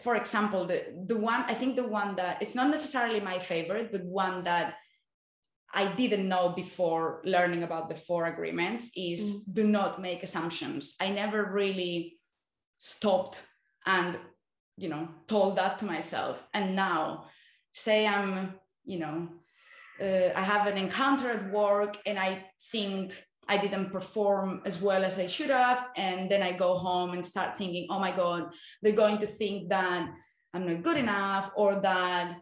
[0.00, 3.90] for example the the one i think the one that it's not necessarily my favorite
[3.90, 4.74] but one that
[5.74, 9.54] i didn't know before learning about the four agreements is mm.
[9.54, 12.18] do not make assumptions i never really
[12.78, 13.42] stopped
[13.86, 14.18] and
[14.76, 17.24] you know told that to myself and now
[17.72, 18.54] say i'm
[18.84, 19.28] you know
[20.00, 23.12] uh, i have an encounter at work and i think
[23.50, 25.88] I didn't perform as well as I should have.
[25.96, 29.68] And then I go home and start thinking, oh my God, they're going to think
[29.70, 30.08] that
[30.54, 32.36] I'm not good enough or that,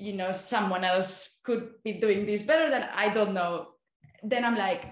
[0.00, 3.68] you know, someone else could be doing this better than I don't know.
[4.22, 4.84] Then I'm like,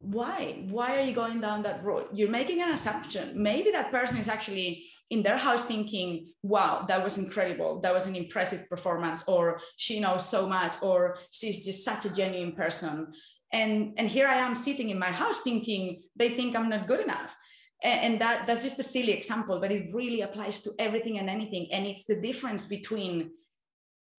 [0.00, 0.64] why?
[0.68, 2.06] Why are you going down that road?
[2.12, 3.42] You're making an assumption.
[3.42, 7.80] Maybe that person is actually in their house thinking, wow, that was incredible.
[7.80, 12.14] That was an impressive performance, or she knows so much, or she's just such a
[12.14, 13.12] genuine person
[13.52, 17.00] and and here i am sitting in my house thinking they think i'm not good
[17.00, 17.34] enough
[17.82, 21.30] and, and that that's just a silly example but it really applies to everything and
[21.30, 23.30] anything and it's the difference between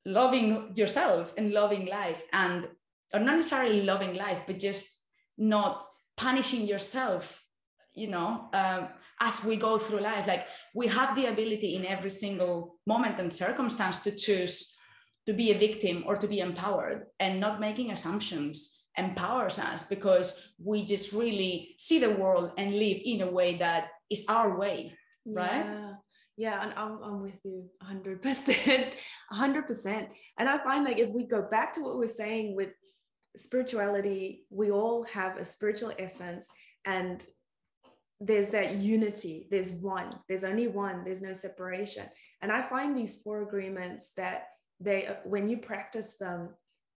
[0.06, 2.68] loving yourself and loving life and
[3.14, 4.88] or not necessarily loving life but just
[5.38, 7.44] not punishing yourself
[7.94, 8.88] you know um,
[9.20, 10.28] as we go through life.
[10.28, 14.76] Like we have the ability in every single moment and circumstance to choose
[15.26, 20.42] to be a victim or to be empowered and not making assumptions empowers us because
[20.64, 24.94] we just really see the world and live in a way that is our way
[25.26, 25.89] right
[26.40, 28.94] yeah and I'm, I'm with you 100%
[29.34, 32.70] 100% and i find like if we go back to what we are saying with
[33.36, 36.48] spirituality we all have a spiritual essence
[36.86, 37.26] and
[38.22, 42.06] there's that unity there's one there's only one there's no separation
[42.42, 44.48] and i find these four agreements that
[44.80, 46.50] they when you practice them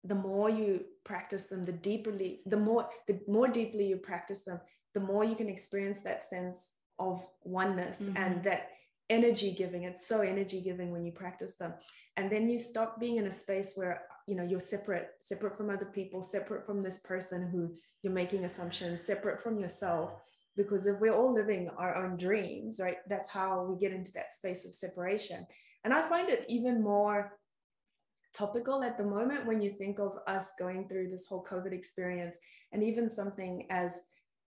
[0.05, 4.61] the more you practice them the deeply the more the more deeply you practice them
[4.95, 8.17] the more you can experience that sense of oneness mm-hmm.
[8.17, 8.69] and that
[9.11, 9.83] energy giving.
[9.83, 11.75] It's so energy giving when you practice them.
[12.17, 15.71] And then you stop being in a space where you know you're separate separate from
[15.71, 20.13] other people separate from this person who you're making assumptions separate from yourself
[20.57, 24.35] because if we're all living our own dreams right that's how we get into that
[24.35, 25.45] space of separation.
[25.83, 27.33] And i find it even more
[28.33, 32.37] topical at the moment when you think of us going through this whole covid experience
[32.73, 34.03] and even something as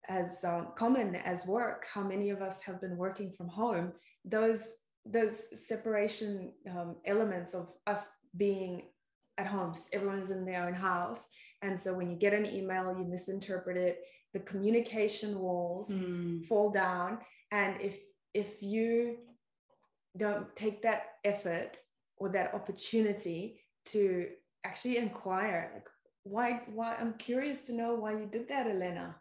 [0.07, 3.91] as um, common as work how many of us have been working from home
[4.25, 8.83] those those separation um, elements of us being
[9.37, 11.29] at home everyone's in their own house.
[11.61, 14.01] And so when you get an email you misinterpret it
[14.33, 16.45] the communication walls mm.
[16.45, 17.19] fall down.
[17.51, 17.97] And if
[18.33, 19.17] if you
[20.17, 21.77] don't take that effort
[22.17, 24.27] or that opportunity to
[24.65, 25.87] actually inquire like
[26.23, 29.15] why why i'm curious to know why you did that elena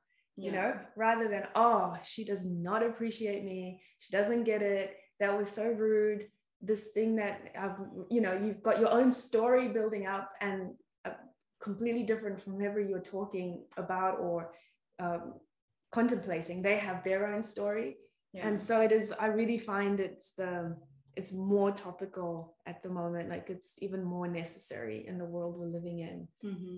[0.45, 3.81] you know rather than oh she does not appreciate me.
[3.99, 4.97] She doesn't get it.
[5.21, 6.29] That was so rude.
[6.61, 7.79] This thing that I've,
[8.11, 10.75] you know you've got your own story building up and
[11.05, 11.11] uh,
[11.61, 14.53] completely different from whoever you're talking about or
[15.01, 15.35] um,
[15.91, 16.63] contemplating.
[16.63, 17.97] They have their own story.
[18.35, 18.47] Yeah.
[18.47, 20.77] and so it is i really find it's the
[21.19, 23.29] it's more topical at the moment.
[23.29, 26.29] Like it's even more necessary in the world we're living in.
[26.45, 26.77] Mm-hmm.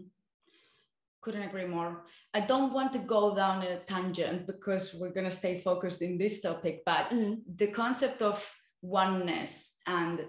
[1.20, 2.04] Couldn't agree more
[2.34, 6.18] i don't want to go down a tangent because we're going to stay focused in
[6.18, 7.34] this topic but mm-hmm.
[7.56, 8.38] the concept of
[8.82, 10.20] oneness and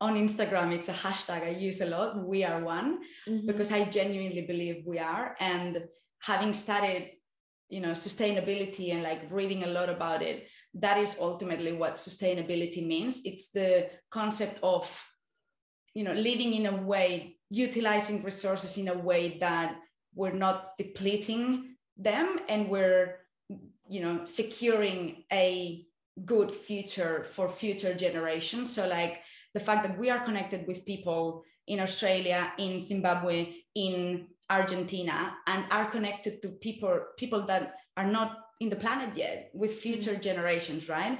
[0.00, 2.98] on instagram it's a hashtag i use a lot we are one
[3.28, 3.46] mm-hmm.
[3.46, 5.82] because i genuinely believe we are and
[6.20, 7.12] having studied
[7.70, 12.86] you know sustainability and like reading a lot about it that is ultimately what sustainability
[12.86, 14.84] means it's the concept of
[15.94, 19.76] you know living in a way utilizing resources in a way that
[20.14, 23.16] we're not depleting them and we're
[23.88, 25.84] you know securing a
[26.24, 29.22] good future for future generations so like
[29.54, 35.64] the fact that we are connected with people in australia in zimbabwe in argentina and
[35.70, 40.20] are connected to people people that are not in the planet yet with future mm-hmm.
[40.20, 41.18] generations right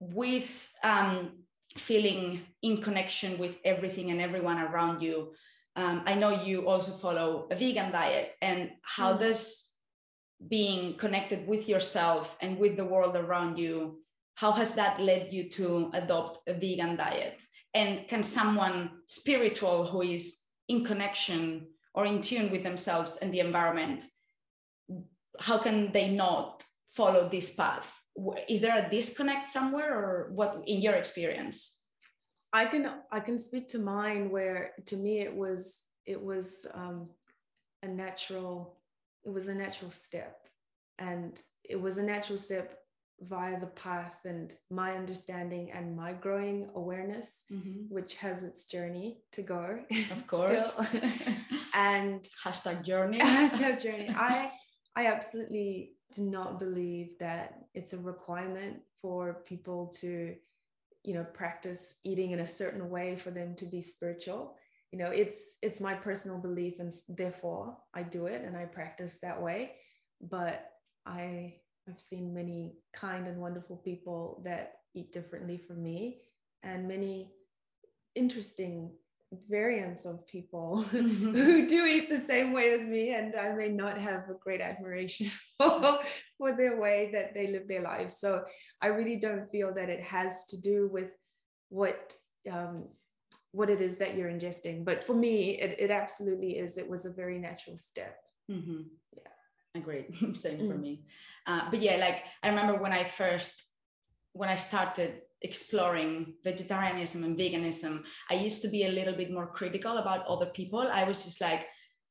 [0.00, 1.30] with um,
[1.76, 5.32] feeling in connection with everything and everyone around you
[5.76, 9.20] um, i know you also follow a vegan diet and how mm.
[9.20, 9.70] does
[10.48, 14.02] being connected with yourself and with the world around you
[14.34, 17.42] how has that led you to adopt a vegan diet?
[17.74, 23.40] And can someone spiritual who is in connection or in tune with themselves and the
[23.40, 24.04] environment
[25.40, 27.98] how can they not follow this path?
[28.48, 31.78] Is there a disconnect somewhere or what in your experience
[32.52, 37.08] i can i can speak to mine where to me it was it was um,
[37.82, 38.76] a natural
[39.24, 40.36] it was a natural step.
[40.98, 42.78] And it was a natural step
[43.20, 47.82] via the path and my understanding and my growing awareness mm-hmm.
[47.88, 49.78] which has its journey to go.
[50.10, 50.80] Of course.
[51.74, 53.18] And hashtag journey.
[53.20, 54.10] Hashtag journey.
[54.10, 54.50] I
[54.94, 60.34] i absolutely do not believe that it's a requirement for people to
[61.04, 64.56] you know practice eating in a certain way for them to be spiritual.
[64.90, 69.18] You know it's it's my personal belief and therefore i do it and i practice
[69.22, 69.72] that way.
[70.20, 70.68] But
[71.06, 71.54] i
[71.88, 76.20] i've seen many kind and wonderful people that eat differently from me
[76.62, 77.32] and many
[78.14, 78.92] interesting
[79.48, 81.34] variants of people mm-hmm.
[81.34, 84.60] who do eat the same way as me and i may not have a great
[84.60, 85.26] admiration
[85.58, 85.98] for,
[86.38, 88.16] for their way that they live their lives.
[88.16, 88.44] So
[88.80, 91.16] i really don't feel that it has to do with
[91.68, 92.14] what
[92.50, 92.84] um,
[93.52, 94.84] what it is that you're ingesting.
[94.84, 96.78] But for me it, it absolutely is.
[96.78, 98.18] It was a very natural step.
[98.50, 98.82] Mm-hmm.
[99.16, 99.80] yeah.
[99.80, 100.06] Agreed.
[100.36, 100.70] Same mm-hmm.
[100.70, 101.04] for me.
[101.46, 103.64] Uh, but yeah like i remember when i first
[104.32, 109.48] when i started exploring vegetarianism and veganism, I used to be a little bit more
[109.48, 110.80] critical about other people.
[110.80, 111.66] I was just like,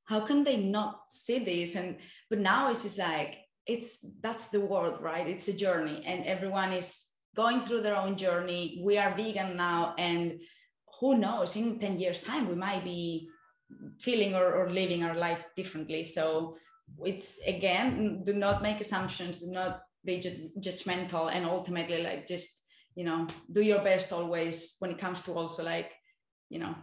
[0.06, 1.76] how can they not see this?
[1.76, 1.98] And
[2.30, 5.28] but now it's just like it's that's the world, right?
[5.28, 7.06] It's a journey, and everyone is
[7.36, 8.82] going through their own journey.
[8.84, 10.42] We are vegan now, and
[11.00, 11.56] who knows?
[11.56, 13.30] In ten years' time, we might be
[14.00, 16.04] feeling or, or living our life differently.
[16.04, 16.58] So
[17.06, 19.40] it's again, do not make assumptions.
[19.40, 20.20] Do not be
[20.60, 22.61] judgmental, and ultimately, like just
[22.96, 25.92] you know do your best always when it comes to also like
[26.50, 26.76] you know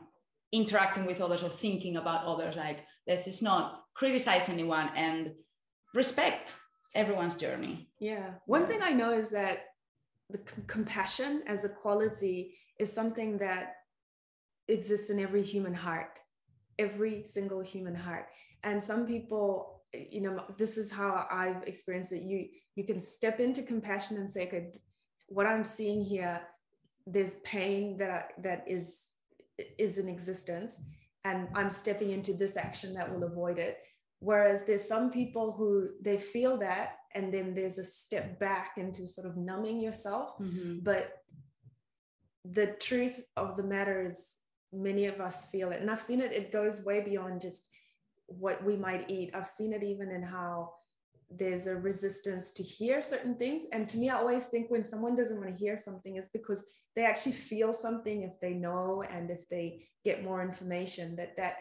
[0.53, 2.57] interacting with others or thinking about others.
[2.57, 5.33] Like let's just not criticize anyone and
[5.95, 6.55] respect
[6.95, 7.91] everyone's journey.
[8.01, 8.35] Yeah.
[8.47, 9.59] One thing i know is that
[10.31, 13.75] the c- compassion as a quality is something that
[14.69, 16.19] exists in every human heart
[16.79, 18.27] every single human heart.
[18.63, 22.23] And some people you know this is how i've experienced it.
[22.23, 24.73] You you can step into compassion and say okay
[25.29, 26.41] what I'm seeing here
[27.07, 29.13] there's pain that that is
[29.79, 30.83] is in existence
[31.25, 33.79] and i'm stepping into this action that will avoid it.
[34.21, 39.07] Whereas there's some people who they feel that and then there's a step back into
[39.09, 40.37] sort of numbing yourself.
[40.39, 40.83] Mhm.
[40.85, 41.23] but
[42.45, 44.39] the truth of the matter is
[44.73, 45.81] many of us feel it.
[45.81, 47.69] And i've seen it it goes way beyond just
[48.27, 49.35] what we might eat.
[49.35, 50.75] I've seen it even in how
[51.31, 55.15] there's a resistance to hear certain things and to me i always think when someone
[55.15, 56.65] doesn't want to hear something it's because
[56.97, 61.57] they actually feel something if they know and if they get more information that that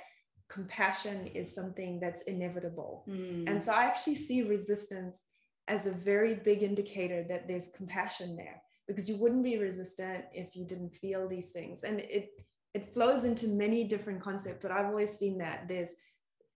[0.50, 3.50] compassion is something that's inevitable Mm.
[3.50, 5.22] and so I actually see resistance
[5.68, 10.56] as a very big indicator that there's compassion there because you wouldn't be resistant if
[10.56, 11.84] you didn't feel these things.
[11.84, 12.30] And it
[12.74, 15.94] it flows into many different concepts, but I've always seen that there's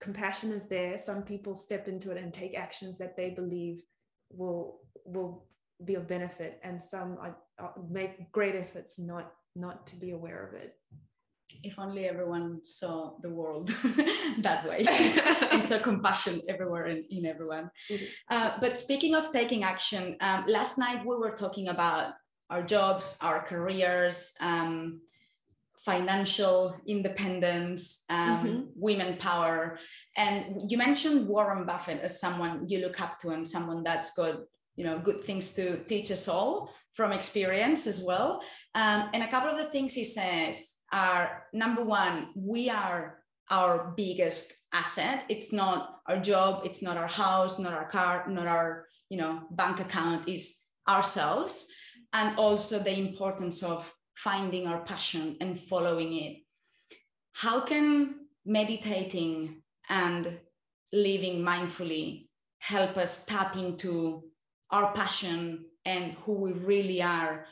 [0.01, 0.99] compassion is there.
[0.99, 3.83] Some people step into it and take actions that they believe
[4.31, 5.47] will will
[5.85, 10.47] be of benefit, and some are, are make great efforts not not to be aware
[10.47, 10.77] of it.
[11.63, 13.69] if only everyone saw the world
[14.39, 14.87] that way
[15.51, 17.71] and saw compassion everywhere in, in everyone.
[18.31, 22.15] Uh, but speaking of taking action, um, last night we were talking about
[22.51, 25.01] our jobs, our careers, um,
[25.85, 28.69] financial independence, um, Mhm.
[28.77, 29.79] women power.
[30.17, 34.41] And you mentioned Warren Buffett as someone you look up to and someone that's got
[34.77, 38.41] you know good things to teach us all from experience as well
[38.75, 43.19] um, and a couple of the things he says are number one we are
[43.51, 48.47] our biggest asset it's not our job it's not our house not our car not
[48.47, 50.57] our you know bank account is
[50.89, 51.67] ourselves
[52.13, 56.37] and also the importance of finding our passion and following it
[57.33, 60.39] how can meditating and
[60.93, 64.23] living mindfully help us tap into
[64.71, 67.47] our passion and who we really are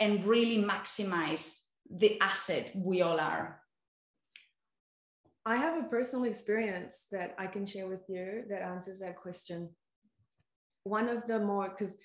[0.00, 1.60] and really maximize
[1.90, 3.62] the asset we all are
[5.44, 9.70] I have a personal experience that I can share with you that answers that question.
[10.84, 11.96] One of the more, because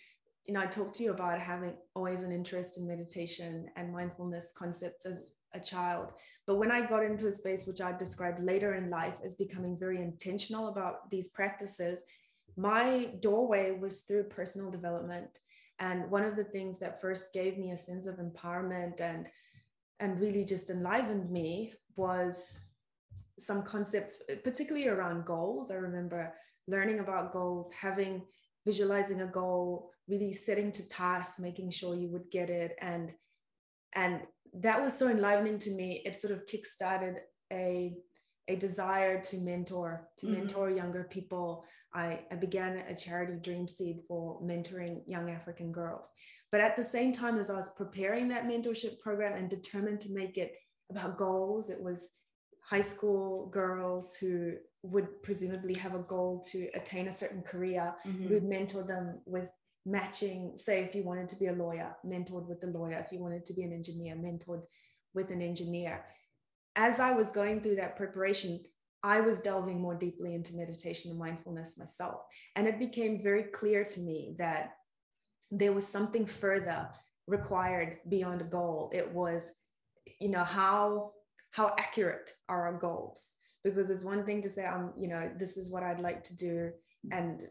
[0.47, 4.53] you know, I talked to you about having always an interest in meditation and mindfulness
[4.57, 6.13] concepts as a child.
[6.45, 9.77] But when I got into a space which I described later in life as becoming
[9.77, 12.01] very intentional about these practices,
[12.55, 15.37] my doorway was through personal development.
[15.79, 19.27] And one of the things that first gave me a sense of empowerment and
[19.99, 22.73] and really just enlivened me was
[23.39, 25.71] some concepts, particularly around goals.
[25.71, 26.35] I remember
[26.67, 28.21] learning about goals, having
[28.63, 32.75] visualizing a goal, really setting to task, making sure you would get it.
[32.81, 33.11] And
[33.93, 34.21] and
[34.53, 36.01] that was so enlivening to me.
[36.05, 37.17] It sort of kickstarted
[37.51, 37.95] a
[38.49, 40.31] a desire to mentor, to Mhm.
[40.31, 41.65] mentor younger people.
[41.93, 46.09] I, I began a charity Dreamseed for mentoring young African girls.
[46.49, 50.13] But at the same time as I was preparing that mentorship program and determined to
[50.13, 50.53] make it
[50.89, 52.11] about goals, it was
[52.63, 54.53] high school girls who
[54.83, 57.93] would presumably have a goal to attain a certain career.
[58.05, 58.29] Mhm.
[58.29, 59.49] We would mentor them with
[59.87, 63.03] matching, say, if you wanted to be a lawyer, mentored with the lawyer.
[63.03, 64.61] If you wanted to be an engineer, mentored
[65.13, 66.05] with an engineer.
[66.75, 68.59] As I was going through that preparation,
[69.03, 72.21] I was delving more deeply into meditation and mindfulness myself.
[72.55, 74.73] And it became very clear to me that
[75.49, 76.89] there was something further
[77.25, 78.91] required beyond a goal.
[78.93, 79.53] It was,
[80.19, 81.13] you know, how
[81.51, 83.33] how accurate are our goals?
[83.63, 86.35] Because it's one thing to say, um, you know, this is what I'd like to
[86.35, 86.71] do
[87.11, 87.43] and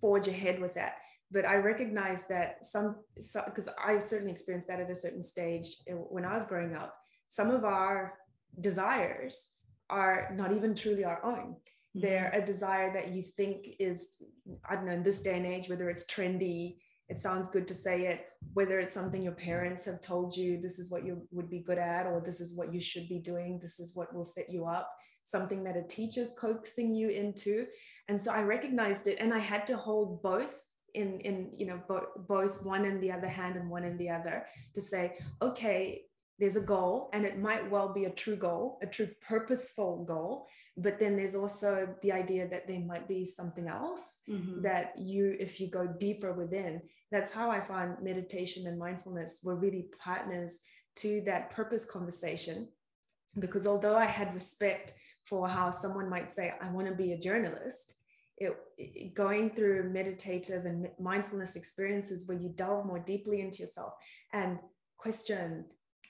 [0.00, 0.94] forge ahead with that.
[1.30, 5.94] But I recognize that some, because I certainly experienced that at a certain stage uh,
[5.94, 6.94] when I was growing up,
[7.28, 8.14] some of our
[8.60, 9.48] desires
[9.90, 11.56] are not even truly our own.
[11.94, 14.22] They're a desire that you think is,
[14.68, 16.76] I don't know, in this day and age, whether it's trendy,
[17.08, 20.78] it sounds good to say it, whether it's something your parents have told you, this
[20.78, 23.58] is what you would be good at, or this is what you should be doing,
[23.60, 24.90] this is what will set you up,
[25.24, 27.66] something that a teacher's coaxing you into.
[28.08, 30.65] And so I recognized it and I had to hold both
[30.96, 34.08] in, in you know, bo- both one in the other hand and one in the
[34.08, 36.02] other to say, okay,
[36.38, 40.46] there's a goal and it might well be a true goal, a true purposeful goal.
[40.76, 44.62] But then there's also the idea that there might be something else Mhm.
[44.62, 49.56] that you, if you go deeper within, that's how I find meditation and mindfulness were
[49.56, 50.60] really partners
[50.96, 52.68] to that purpose conversation.
[53.38, 54.92] Because although I had respect
[55.24, 57.94] for how someone might say, I want to be a journalist,
[58.38, 63.94] it, it- going through meditative and mindfulness experiences where you delve more deeply into yourself
[64.32, 64.58] and
[64.98, 65.64] question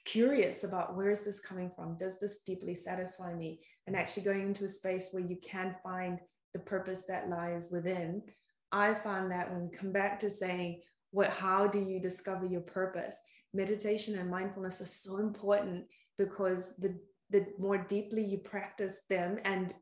[0.05, 1.97] curious about where is this coming from?
[1.97, 3.61] Does this deeply satisfy me?
[3.87, 6.19] And actually going into a space where you can find
[6.53, 8.23] the purpose that lies within.
[8.73, 12.61] I found that when we come back to saying what how do you discover your
[12.61, 13.21] purpose?
[13.55, 15.85] Meditation and mindfulness are so important
[16.19, 16.99] because the
[17.31, 19.75] the more deeply you practice them and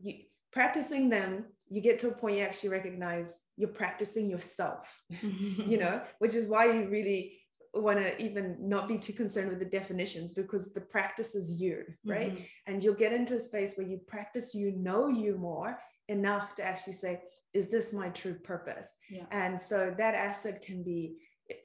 [0.00, 0.14] you
[0.52, 6.00] practicing them you get to a point you actually recognize you're practicing yourself you know
[6.18, 7.34] which is why you really
[7.74, 11.84] want to even not be too concerned with the definitions because the practice is you
[12.06, 12.46] right Mhm.
[12.66, 15.78] and you'll get into a space where you practice you know you more
[16.08, 17.20] enough to actually say
[17.52, 19.26] is this my true purpose Yeah.
[19.30, 21.18] and so that asset can be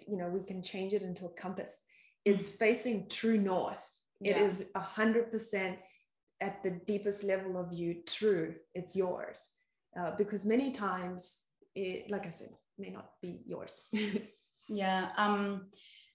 [0.08, 1.80] you know we can change it into a compass
[2.26, 3.88] it's facing true north
[4.22, 4.46] It Yeah.
[4.48, 5.78] is a hundred percent
[6.42, 9.50] at the deepest level of you true it's yours
[10.00, 11.44] uh, because many times
[11.76, 13.82] it like i said may not be yours
[14.70, 15.10] Yeah.
[15.18, 15.66] Um,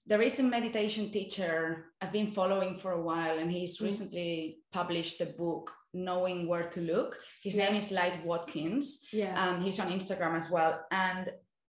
[0.07, 3.83] there is a meditation teacher I've been following for a while, and he's Mm.
[3.85, 7.19] recently published a book, Knowing Where to Look.
[7.43, 7.65] His Yeah.
[7.65, 9.05] name is Light Watkins.
[9.13, 10.83] yeah Um, he's on Instagram as well.
[10.89, 11.31] And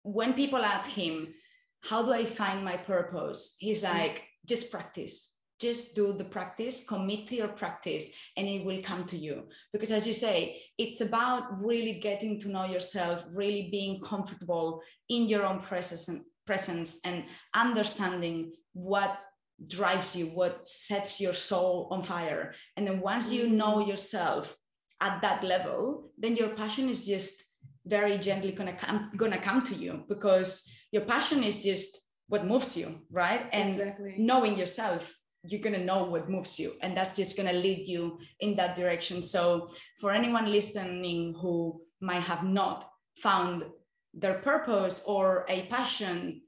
[0.04, 1.34] when people ask him,
[1.82, 3.56] How do I find my purpose?
[3.58, 3.92] He's Mm.
[3.98, 5.34] like, Just practice.
[5.60, 9.48] Just do the practice, commit to your practice, and it will come to you.
[9.72, 15.28] Because as you say, it's about really getting to know yourself, really being comfortable in
[15.28, 19.18] your own presence and presence and understanding what
[19.66, 22.54] drives you, what sets your soul on fire.
[22.76, 23.88] And then once you know Mm.
[23.88, 24.56] yourself
[25.00, 27.44] at that level, then your passion is just
[27.84, 31.98] very gently gonna come gonna come to you because your passion is just
[32.28, 33.48] what moves you, right?
[33.52, 37.48] And exactly knowing yourself you're going to know what moves you and that's just going
[37.48, 39.22] to lead you in that direction.
[39.22, 43.64] So for anyone listening who might have not found
[44.12, 46.42] their purpose or a passion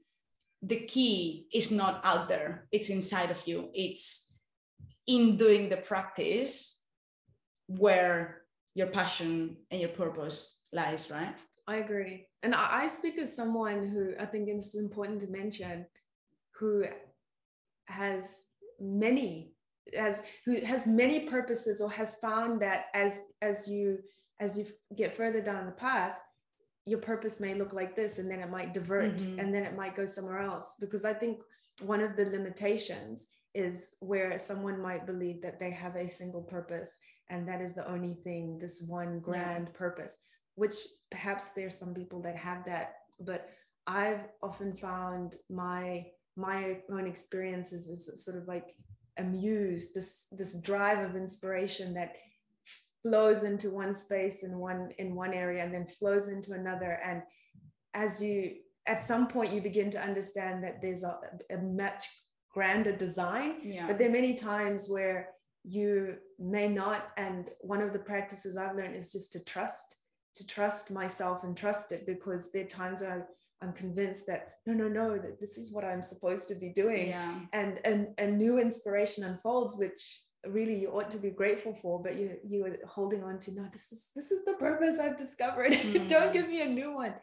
[0.63, 2.67] the key is not out there.
[2.71, 3.69] It's inside of you.
[3.73, 4.39] It's
[5.07, 6.81] in doing the practice
[7.67, 11.35] where your passion and your purpose lies right?
[11.67, 12.27] I agree.
[12.41, 15.85] And I, speak as someone who I think it's important to mention
[16.55, 16.85] who
[17.85, 18.45] has
[18.83, 19.53] many
[19.95, 23.97] has who has many purposes or has found that as as you
[24.39, 24.65] as you
[24.95, 26.15] get further down the path
[26.85, 29.39] your purpose may look like this and then it might divert Mhm.
[29.39, 30.75] and then it might go somewhere else.
[30.83, 31.41] Because i think
[31.93, 33.25] one of the limitations
[33.55, 36.91] is where someone might believe that they have a single purpose
[37.29, 40.13] and that is the only thing this one grand purpose
[40.55, 40.75] which
[41.09, 42.87] perhaps there's some people that have that.
[43.19, 43.41] But
[43.87, 45.85] i've often found my
[46.35, 48.75] my own experiences is sort of like
[49.17, 52.15] a muse this this drive of inspiration that
[53.03, 56.99] flows into one space in one in one area and then flows into another.
[57.05, 57.21] And
[57.93, 58.55] as you
[58.87, 61.19] at some point you begin to understand that there's a,
[61.51, 62.05] a much
[62.51, 63.87] grander design yeah.
[63.87, 65.29] but there are many times where
[65.63, 67.09] you may not.
[67.17, 69.99] And one of the practices i've learned is just to trust
[70.35, 73.27] to trust myself and trust it because there are times where
[73.63, 77.07] i'm convinced that no no no that this is what i'm supposed to be doing.
[77.07, 77.39] Yeah.
[77.53, 80.01] And and a new inspiration unfolds which
[80.47, 83.63] really you ought to be grateful for but you you are holding on to no
[83.71, 85.71] this is this is the purpose i've discovered.
[85.83, 86.07] Mm.
[86.07, 87.13] don't give me a new one.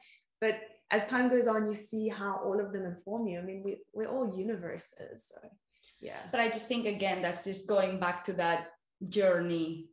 [0.41, 0.57] But
[0.91, 3.39] as time goes on you see how all of them inform you.
[3.39, 5.39] I mean we, we're all universes so
[6.01, 6.21] yeah.
[6.33, 8.61] But i just think again that's just going back to that
[9.09, 9.89] journey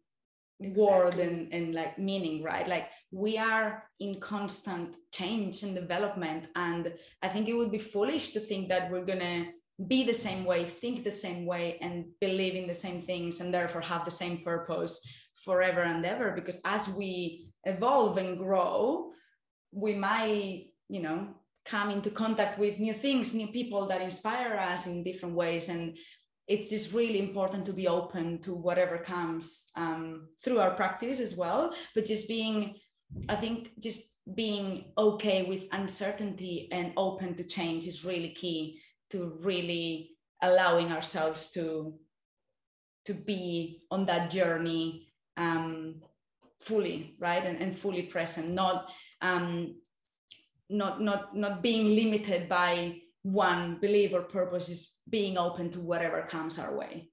[0.60, 0.84] Exactly.
[0.84, 6.92] word and, and like meaning right like we are in constant change and development and
[7.22, 9.46] i think it would be foolish to think that we're gonna
[9.86, 13.54] be the same way think the same way and believe in the same things and
[13.54, 15.00] therefore have the same purpose
[15.36, 19.12] forever and ever because as we evolve and grow
[19.72, 21.28] we might you know
[21.66, 25.96] come into contact with new things new people that inspire us in different ways and
[26.48, 31.36] it's just really important to be open to whatever comes um, through our practice as
[31.36, 31.74] well.
[31.94, 32.76] But just being
[33.30, 39.38] i think just being okay with uncertainty and open to change is really key to
[39.40, 41.94] really allowing ourselves to
[43.06, 46.02] to be on that journey um,
[46.60, 47.46] fully right?
[47.46, 48.92] And, and fully present not
[49.22, 49.76] um,
[50.70, 56.22] not not not being limited by one belief or purpose is being open to whatever
[56.24, 57.10] comes our way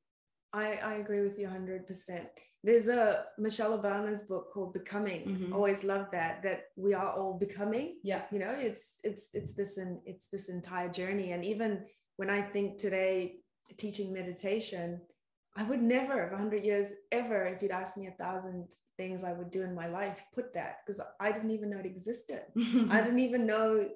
[0.53, 2.27] I, I agree with you 100%.
[2.63, 5.23] There's a Michelle Obama's book called Becoming.
[5.27, 5.53] Mhm.
[5.53, 7.87] Always love that, that we are all becoming.
[8.05, 11.33] yeah You know, it's it's it's this and it's this entire journey.
[11.33, 11.85] And even
[12.17, 13.41] when I think today
[13.77, 15.01] teaching meditation,
[15.57, 19.33] I would never, of 100 years, ever, if you'd asked me a thousand things I
[19.33, 22.43] would do in my life, put that because I didn't even know it existed.
[22.91, 23.89] I didn't even know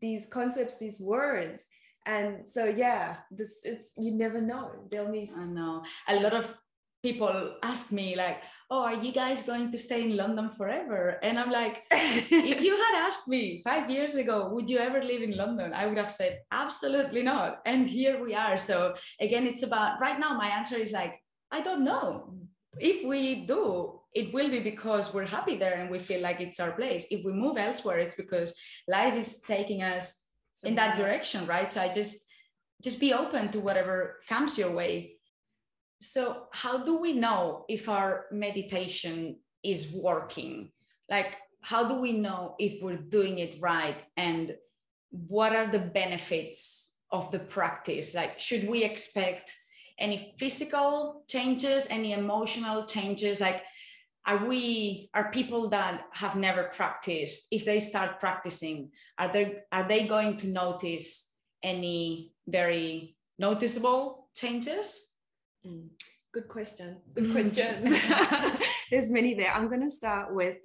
[0.00, 1.66] these concepts, these words.
[2.06, 4.70] And so, yeah, this it's you never know.
[4.90, 6.56] They'll be I know a lot of
[7.02, 8.38] people ask me like
[8.70, 12.76] oh are you guys going to stay in london forever and i'm like if you
[12.76, 16.12] had asked me five years ago would you ever live in london i would have
[16.12, 20.76] said absolutely not and here we are so again it's about right now my answer
[20.76, 21.18] is like
[21.50, 22.34] i don't know
[22.78, 26.60] if we do it will be because we're happy there and we feel like it's
[26.60, 27.06] our place.
[27.10, 28.54] If we move elsewhere it's because
[28.88, 30.26] life is taking us
[30.64, 31.70] in that direction right?
[31.70, 32.26] So i just
[32.82, 35.16] just be open to whatever comes your way.
[36.00, 40.72] So how do we know if our meditation is working?
[41.08, 43.98] Like how do we know if we're doing it right?
[44.16, 44.54] And
[45.10, 48.14] what are the benefits of the practice?
[48.14, 49.54] Like should we expect
[49.98, 53.40] any physical changes any emotional changes?
[53.40, 53.62] Like
[54.26, 59.88] are we are people that have never practiced if they start practicing are they are
[59.88, 65.10] they going to notice any very noticeable changes
[65.66, 65.88] Mm.
[66.32, 66.98] Good question.
[67.14, 67.84] Good question.
[68.90, 69.52] There's many there.
[69.52, 70.56] I'm going to start with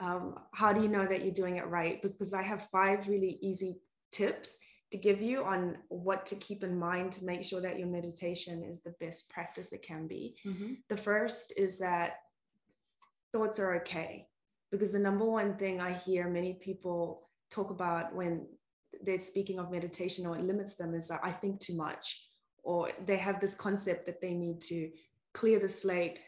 [0.00, 2.00] um, how do you know that you're doing it right?
[2.02, 3.78] Because I have five really easy
[4.12, 4.58] tips
[4.92, 8.62] to give you on what to keep in mind to make sure that your meditation
[8.62, 10.36] is the best practice it can be.
[10.46, 10.74] Mm-hmm.
[10.88, 12.12] The first is that
[13.32, 14.26] thoughts are okay.
[14.70, 18.46] Because the number one thing I hear many people talk about when
[19.02, 22.28] they're speaking of meditation or it limits them is I think too much
[22.62, 24.90] or they have this concept that they need to
[25.32, 26.20] clear the slate,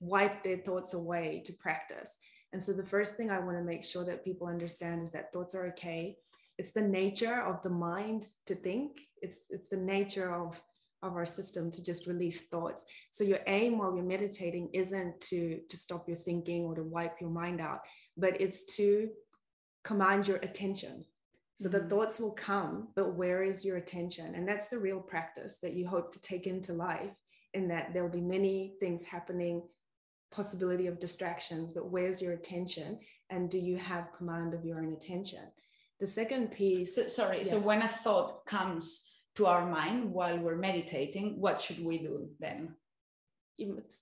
[0.00, 2.16] wipe their thoughts away to practice.
[2.52, 5.32] And so the first thing I want to make sure that people understand is that
[5.32, 6.16] thoughts are okay.
[6.58, 9.00] It's the nature of the mind to think.
[9.20, 10.60] It's it's the nature of
[11.02, 12.84] of our system to just release thoughts.
[13.10, 17.20] So your aim while you're meditating isn't to to stop your thinking or to wipe
[17.20, 17.80] your mind out,
[18.16, 19.10] but it's to
[19.84, 21.04] command your attention
[21.56, 21.88] so the mm-hmm.
[21.88, 24.34] thoughts will come, but where is your attention?
[24.34, 27.10] And that's the real practice that you hope to take into life,
[27.54, 29.62] in that there'll be many things happening,
[30.30, 32.98] possibility of distractions, but where's your attention?
[33.30, 35.44] And do you have command of your own attention?
[35.98, 36.94] The second piece.
[36.94, 37.44] So, sorry, yeah.
[37.44, 42.28] so when a thought comes to our mind while we're meditating, what should we do
[42.40, 42.74] then?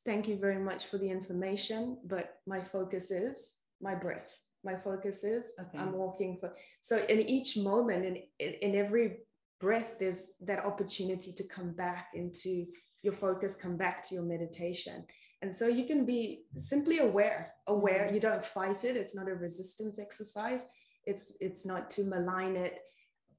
[0.04, 5.22] Thank you very much for the information, but my focus is my breath my focus
[5.24, 5.78] is okay.
[5.78, 9.18] i'm walking for so in each moment in, in, in every
[9.60, 12.66] breath there's that opportunity to come back into
[13.02, 15.04] your focus come back to your meditation
[15.42, 18.14] and so you can be simply aware aware mm-hmm.
[18.14, 20.66] you don't fight it it's not a resistance exercise
[21.04, 22.78] it's it's not to malign it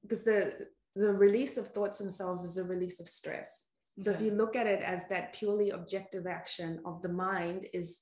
[0.02, 0.54] because the
[0.96, 3.66] the release of thoughts themselves is a release of stress
[3.98, 8.00] so if you look at it as that purely objective action of the mind is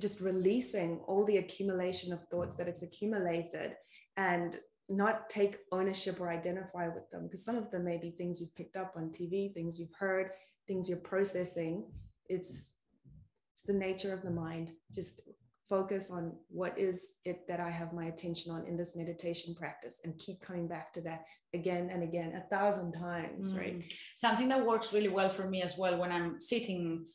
[0.00, 3.74] just releasing all the accumulation of thoughts that it's accumulated
[4.16, 8.40] and not take ownership or identify with them because some of them may be things
[8.40, 10.30] you've picked up on TV, things you've heard,
[10.66, 11.84] things you're processing.
[12.28, 12.72] It's
[13.52, 14.70] it's the nature of the mind.
[14.94, 15.20] Just
[15.72, 20.00] focus on what is it that I have my attention on in this meditation practice
[20.04, 23.58] and keep coming back to that again and again, a thousand times, mm.
[23.58, 23.92] right?
[24.16, 27.06] Something that works really well for me as well when I'm sitting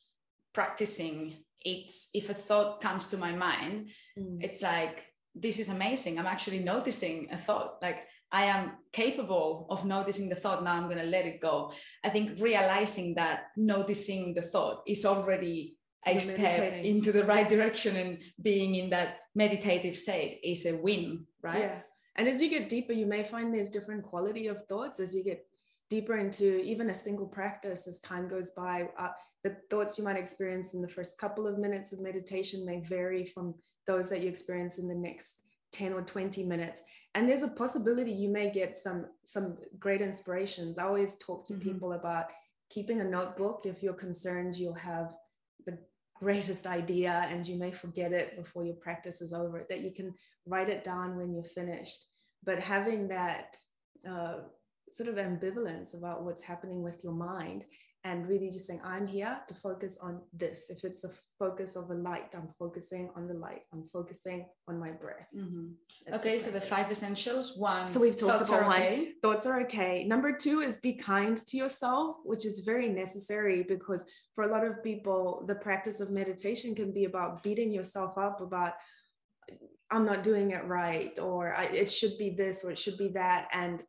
[0.58, 4.38] practicing it's if a thought comes to my mind mm.
[4.42, 5.04] it's like
[5.36, 8.00] this is amazing i'm actually noticing a thought like
[8.32, 11.72] i am capable of noticing the thought now i'm going to let it go
[12.04, 16.86] i think realizing that noticing the thought is already a You're step meditating.
[16.86, 21.62] into the right direction and being in that meditative state is a win right?
[21.62, 21.80] Yeah.
[22.16, 25.00] And as you get deeper you may find there's different quality of thoughts.
[25.00, 25.46] As you get
[25.90, 29.10] deeper into even a single practice as time goes by uh,
[29.44, 33.26] the thoughts you might experience in the first couple of minutes of meditation may vary
[33.26, 35.38] from those that you experience in the next
[35.72, 36.82] 10 or 20 minutes.
[37.16, 40.78] And there's a possibility you may get some some great inspirations.
[40.78, 41.70] I always talk to mm-hmm.
[41.70, 42.26] people about
[42.70, 43.62] keeping a notebook.
[43.66, 45.14] If you're concerned you'll have
[46.20, 50.14] greatest idea and you may forget it before your practice is over that you can
[50.46, 52.06] write it down when you're finished.
[52.44, 53.58] But having that
[54.10, 54.36] uh,
[54.90, 57.66] sort of ambivalence about what's happening with your mind
[58.08, 60.70] and really just saying i'm here to focus on this.
[60.70, 63.64] If it's a focus of a light i'm focusing on the light.
[63.74, 65.28] I'm focusing on my breath.
[65.36, 66.14] Mm-hmm.
[66.18, 67.58] okay so the five essentials.
[67.58, 68.82] One so we've talked about one.
[68.82, 69.12] okay.
[69.22, 70.06] thoughts are okay.
[70.14, 74.06] Number two is be kind to yourself which is very necessary because
[74.36, 78.40] for a lot of people the practice of meditation can be about beating yourself up
[78.42, 78.74] about
[79.92, 83.48] i'm not doing it right or it should be this or it should be that
[83.54, 83.84] and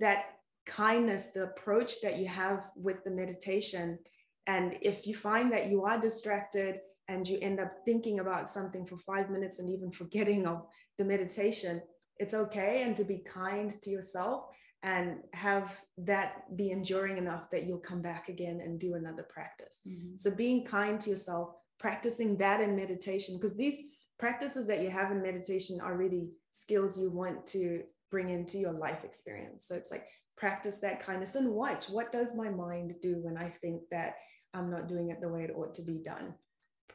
[0.00, 0.33] that
[0.66, 3.98] kindness, the approach that you have with the meditation.
[4.46, 8.86] And if you find that you are distracted and you end up thinking about something
[8.86, 10.66] for five minutes and even forgetting of
[10.98, 11.82] the meditation,
[12.18, 14.44] it's okay and to be kind to yourself
[14.82, 19.80] and have that be enduring enough that you'll come back again and do another practice.
[19.86, 20.20] Mhm.
[20.20, 23.78] So being kind to yourself, practicing that in meditation, because these
[24.18, 28.72] practices that you have in meditation are really skills you want to bring into your
[28.72, 29.66] life experience.
[29.66, 30.06] So it's like
[30.36, 34.14] practice that kindness and watch what does my mind do when I think that
[34.52, 36.34] I'm not doing it the way it ought to be done.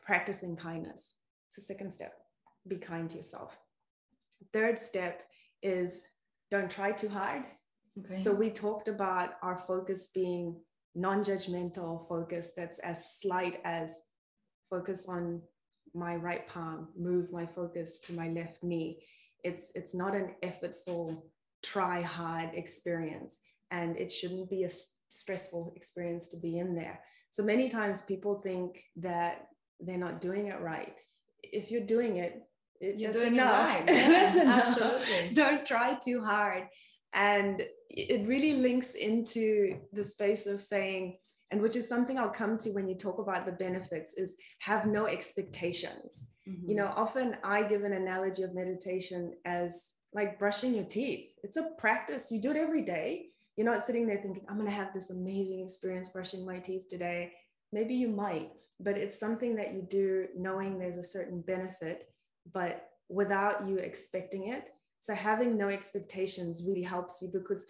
[0.05, 1.15] Practicing kindness.
[1.47, 2.13] It's the second step.
[2.67, 3.57] Be kind to yourself.
[4.53, 5.23] Third step
[5.61, 6.07] is
[6.51, 7.45] don't try too hard.
[7.99, 8.19] Okay.
[8.19, 10.55] So we talked about our focus being
[10.95, 14.03] non-judgmental focus that's as slight as
[14.69, 15.41] focus on
[15.93, 18.99] my right palm, move my focus to my left knee.
[19.43, 21.21] It's it's not an effortful,
[21.63, 23.39] try hard experience,
[23.71, 24.69] and it shouldn't be a
[25.09, 26.99] stressful experience to be in there.
[27.29, 29.47] So many times people think that
[29.79, 30.95] they're not doing it right.
[31.43, 32.41] If you're doing it,
[32.81, 33.69] it You're that's doing it enough.
[33.69, 33.85] right.
[33.87, 34.67] that's Yeah, enough.
[34.67, 35.29] absolutely.
[35.33, 36.63] Don't try too hard.
[37.13, 41.17] And it really links into the space of saying,
[41.51, 44.85] and which is something I'll come to when you talk about the benefits, is have
[44.85, 46.27] no expectations.
[46.47, 46.69] Mhm.
[46.69, 51.33] You know, often I give an analogy of meditation as like brushing your teeth.
[51.43, 52.31] It's a practice.
[52.31, 53.27] You do it every day.
[53.55, 56.89] You're not sitting there thinking, I'm going to have this amazing experience brushing my teeth
[56.89, 57.33] today.
[57.71, 62.09] Maybe you might, but it's something that you do knowing there's a certain benefit,
[62.53, 64.69] but without you expecting it.
[65.01, 67.65] So having no expectations really helps you because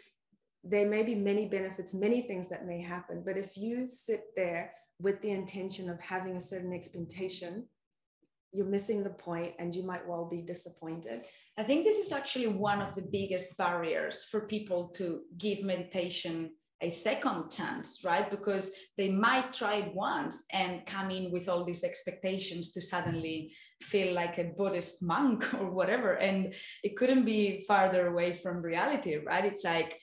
[0.64, 3.24] there may be many benefits, many things that may happen.
[3.26, 7.66] But if you sit there with the intention of having a certain expectation,
[8.52, 11.26] you're missing the point and you might well be disappointed.
[11.58, 16.52] I think this is actually one of the biggest barriers for people to give meditation
[16.82, 18.32] a second chance, right?
[18.32, 23.54] Because they might try it once and come in with all these expectations to suddenly
[23.82, 26.14] feel like a Buddhist monk or whatever.
[26.14, 29.44] And it couldn't be farther away from reality, right?
[29.44, 30.00] It's like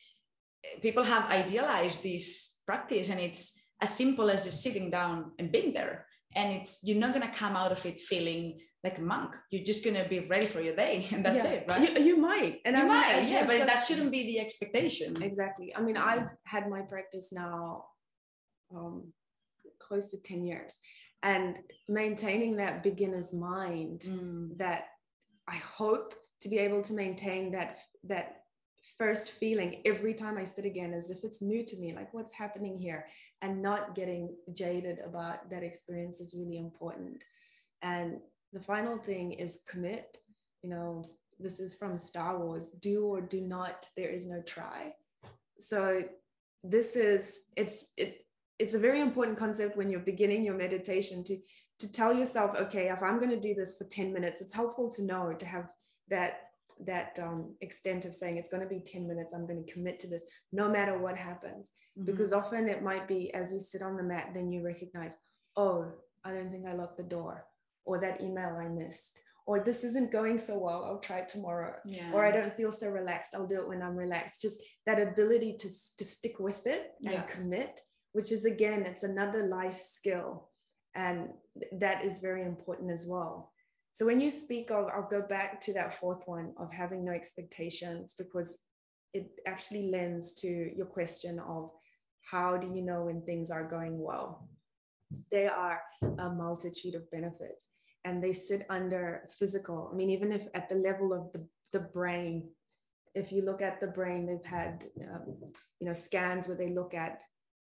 [0.83, 5.73] people have idealized this practice and it's as simple as just sitting down and being
[5.73, 6.07] there.
[6.37, 9.35] And it's you're not gonna come out of it feeling like a monk.
[9.51, 11.51] You're just gonna be ready for your day, and that's Yeah.
[11.53, 11.99] it, right?
[11.99, 12.61] You, you might.
[12.65, 15.21] And you I might, yeah, but that shouldn't be the expectation.
[15.23, 15.75] Exactly.
[15.75, 17.87] I mean, I've had my practice now
[18.75, 19.13] um,
[19.81, 20.79] close to 10 years
[21.23, 21.59] and
[21.89, 24.85] maintaining that beginner's mind Mm, that
[25.49, 28.43] I hope to be able to maintain that that
[28.99, 32.33] first feeling every time I sit again as if it's new to me, like what's
[32.33, 33.07] happening here,
[33.43, 37.23] and not getting jaded about that experience is really important.
[37.83, 38.21] And
[38.53, 40.17] the final thing is commit.
[40.63, 41.05] You know,
[41.39, 43.87] this is from Star Wars: do or do not.
[43.97, 44.95] There is no try.
[45.59, 46.03] So
[46.63, 48.27] this is it's it
[48.59, 51.37] it's a very important concept when you're beginning your meditation to
[51.79, 54.91] to tell yourself okay if i'm going to do this for 10 minutes it's helpful
[54.91, 55.69] to know to have
[56.09, 56.46] that
[56.85, 59.99] that um, extent of saying it's going to be 10 minutes i'm going to commit
[59.99, 62.07] to this no matter what happens mhm.
[62.07, 65.17] because often it might be as you sit on the mat then you recognize
[65.57, 65.87] oh
[66.25, 67.47] i don't think i locked the door
[67.85, 71.75] or that email i missed or this isn't going so well i'll try it tomorrow
[71.85, 72.11] yeah.
[72.13, 73.35] or I don't feel so relaxed.
[73.35, 74.43] I'll do it when I'm relaxed.
[74.43, 77.23] Just that ability to, to stick with it and Yeah.
[77.23, 77.81] commit,
[78.13, 80.51] which is again, it's another life skill.
[80.95, 81.29] And
[81.73, 83.53] that is very important as well.
[83.97, 87.13] So when you speak of, I'll go back to that fourth one of having no
[87.13, 88.59] expectations because
[89.15, 91.71] it actually lends to your question of
[92.21, 94.51] how do you know when things are going well?
[95.31, 95.81] There are
[96.19, 97.69] a multitude of benefits
[98.05, 99.89] and they sit under physical.
[99.91, 102.51] I mean, even if at the level of the, the brain,
[103.15, 105.39] if you look at the brain, they've had um,
[105.81, 107.23] you know scans where they look at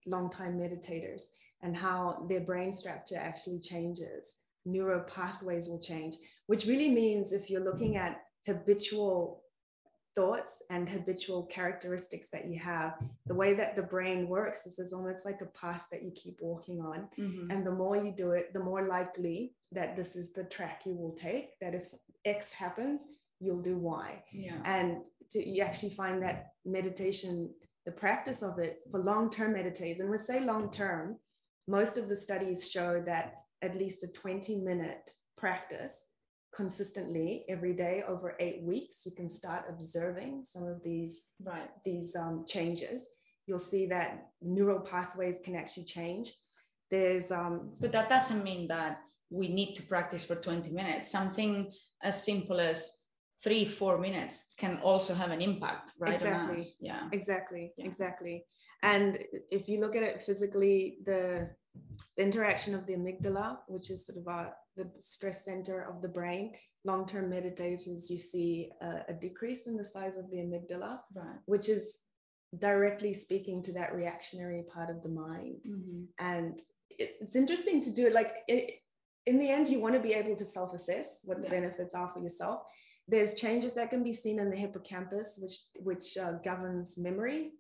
[0.06, 1.24] long-time meditators
[1.64, 4.36] and how their brain structure actually changes.
[4.66, 6.16] Neural pathways will change,
[6.48, 9.44] which really means if you're looking at habitual
[10.16, 12.98] thoughts and habitual characteristics that you have,
[13.28, 16.38] the way that the brain works is it's almost like a path that you keep
[16.42, 17.08] walking on.
[17.18, 17.52] Mhm.
[17.52, 20.96] And the more you do it, the more likely that this is the track you
[20.96, 21.88] will take, that if
[22.26, 24.24] X happens, you'll do Y.
[24.34, 24.62] yeah.
[24.66, 27.54] And to, you actually find that meditation,
[27.86, 31.18] the practice of it for long term meditators, and we say long term,
[31.68, 36.06] most of the studies show that at least a 20 minute practice
[36.56, 41.70] consistently every day over eight weeks, you can start observing some of these right.
[41.86, 43.08] these um, changes,
[43.46, 46.34] you'll see that neural pathways can actually change.
[46.92, 51.12] There's um, But that doesn't mean that we need to practice for 20 minutes.
[51.12, 52.92] Something as simple as
[53.44, 56.16] three, four minutes can also have an impact, right?
[56.16, 56.64] Exactly.
[56.82, 57.08] Yeah.
[57.12, 57.86] exactly, Yeah.
[57.86, 58.46] exactly.
[58.82, 59.20] And
[59.52, 61.50] if you look at it physically, the,
[62.18, 66.08] the interaction of the amygdala, which is sort of our, the stress center of the
[66.08, 66.54] brain,
[66.86, 71.38] long-term meditators, you see a, a decrease in the size of the amygdala, Right.
[71.46, 72.00] which is
[72.58, 75.64] directly speaking to that reactionary part of the mind.
[75.68, 76.08] Mhm.
[76.20, 78.80] And it, it's interesting to do it like it,
[79.26, 81.50] in the end, you want to be able to self assess what the Yeah.
[81.52, 82.64] benefits are for yourself.
[83.08, 87.52] There's changes that can be seen in the hippocampus, which, which uh, governs memory.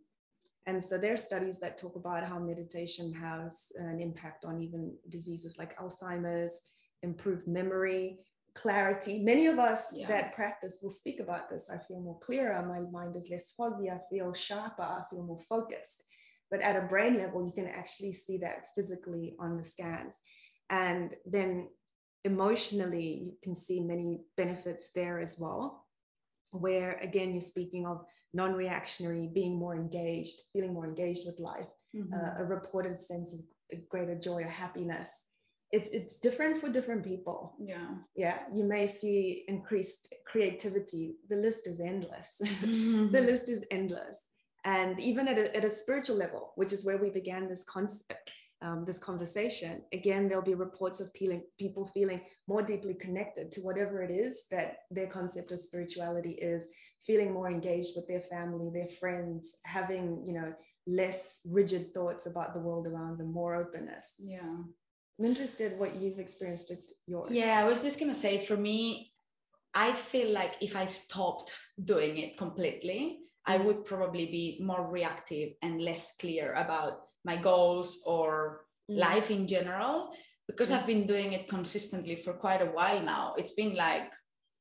[0.70, 4.95] And so there are studies that talk about how meditation has an impact on even
[5.15, 6.55] diseases like Alzheimer's,
[7.01, 8.20] improved memory,
[8.53, 9.24] clarity.
[9.24, 10.07] Many of us Yeah.
[10.13, 11.72] that practice will speak about this.
[11.76, 15.41] I feel more clearer, my mind is less foggy, I feel sharper, I feel more
[15.53, 16.03] focused.
[16.51, 20.22] But at a brain level, you can actually see that physically on the scans.
[20.70, 21.70] And then
[22.24, 25.88] emotionally, you can see many benefits there as well.
[26.52, 31.68] Where again, you're speaking of non reactionary, being more engaged, feeling more engaged with life,
[31.95, 32.14] Mhm.
[32.14, 33.39] uh, a reported sense of
[33.89, 35.26] greater joy or happiness.
[35.72, 37.56] It's, it's different for different people.
[37.60, 37.89] yeah.
[38.16, 41.18] Yeah, you may see increased creativity.
[41.30, 42.38] The list is endless.
[42.39, 43.26] the Mhm.
[43.26, 44.26] list is endless.
[44.66, 48.32] And even at a, at a spiritual level, which is where we began this concept,
[48.62, 53.62] um, this conversation, again, there'll be reports of feeling, people feeling more deeply connected to
[53.62, 56.68] whatever it is that their concept of spirituality is,
[57.05, 60.53] feeling more engaged with their family, their friends, having, you know,
[60.86, 64.16] less rigid thoughts about the world around them, more openness.
[64.20, 64.57] yeah.
[65.20, 67.32] I'm interested what you've experienced with yours.
[67.32, 69.14] Yeah, I was just gonna say for me,
[69.74, 71.53] I feel like if I stopped
[71.84, 73.66] doing it completely, I Mhm.
[73.66, 78.97] would probably be more reactive and less clear about my goals or Mm.
[78.97, 80.11] life in general.
[80.47, 80.76] Because Mm.
[80.76, 83.36] I've been doing it consistently for quite a while now.
[83.38, 84.11] It's been like,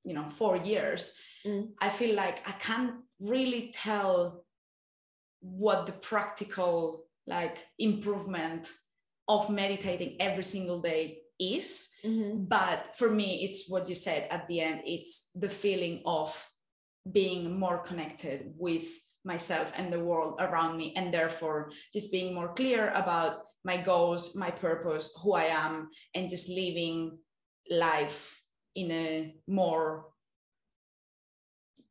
[0.04, 1.14] you know, four years.
[1.46, 1.72] Mm.
[1.80, 4.44] I feel like I can't really tell
[5.40, 8.68] what the practical like improvement
[9.28, 12.48] of meditating every single day is Mhm.
[12.48, 16.28] but for me it's what you said at the end it's the feeling of
[17.12, 18.88] being more connected with
[19.28, 23.32] myself and the world around me and therefore just being more clear about
[23.64, 27.16] my goals my purpose who i am and just living
[27.70, 28.42] life
[28.74, 30.06] in a more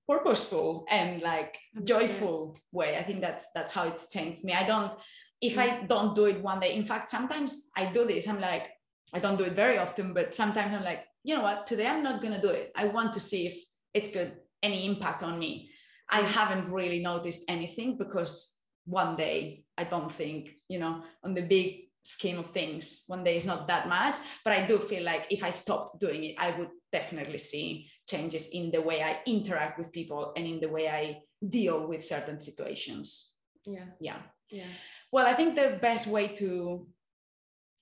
[0.09, 2.97] purposeful and like joyful way.
[2.97, 4.53] I think that's that's how it's changed me.
[4.53, 4.93] I don't
[5.41, 5.87] if i mm.
[5.87, 8.27] don't do it one day in fact sometimes i do this.
[8.27, 8.71] I'm like
[9.13, 12.03] I don't do it very often, but sometimes I'm like, you know what, today I'm
[12.03, 12.71] not going to do it.
[12.75, 13.63] I want to see if
[13.93, 15.71] it's good, any impact on me.
[16.09, 18.55] I haven't really noticed anything because
[18.85, 23.35] one day I don't think, you know, on the big scheme of things, one day
[23.35, 24.17] is not that much.
[24.43, 28.49] But I do feel like if I stopped doing it, I would definitely see changes
[28.49, 32.39] in the way I interact with people and in the way I deal with certain
[32.39, 33.33] situations.
[33.65, 34.21] Yeah, Yeah.
[34.49, 34.71] yeah.
[35.11, 36.87] Well, I think the best way to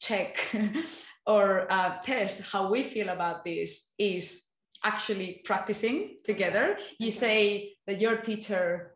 [0.02, 0.40] check
[1.28, 4.44] or uh, test how we feel about this is
[4.84, 6.78] actually practicing together.
[7.00, 8.96] You say that your teacher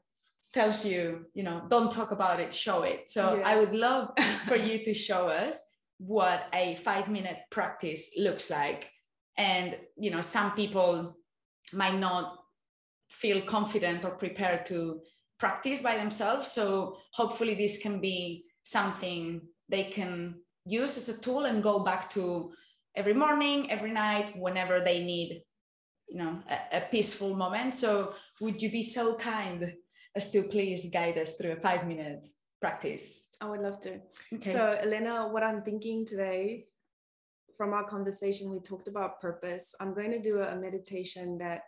[0.54, 3.10] tells you, you know, don't talk about it, show it.
[3.10, 4.10] So I would love
[4.48, 5.64] for you to show us
[6.00, 8.90] what a five minute practice looks like.
[9.38, 11.16] And, you know, some people
[11.72, 12.36] might not
[13.10, 15.02] feel confident or prepared to
[15.40, 16.52] practice by themselves.
[16.52, 22.10] So hopefully this can be something they can use as a tool and go back
[22.12, 22.52] to
[22.96, 25.42] every morning, every night, whenever they need,
[26.10, 27.76] you know, a, a peaceful moment.
[27.76, 29.74] So would you be so kind
[30.16, 32.26] as to please guide us through a five minute
[32.62, 33.28] practice?
[33.42, 34.02] I would love to.
[34.34, 34.52] Okay.
[34.52, 36.66] So, Elena, what I'm thinking today
[37.58, 39.76] from our conversation, we talked about purpose.
[39.80, 41.62] I'm going to do a meditation that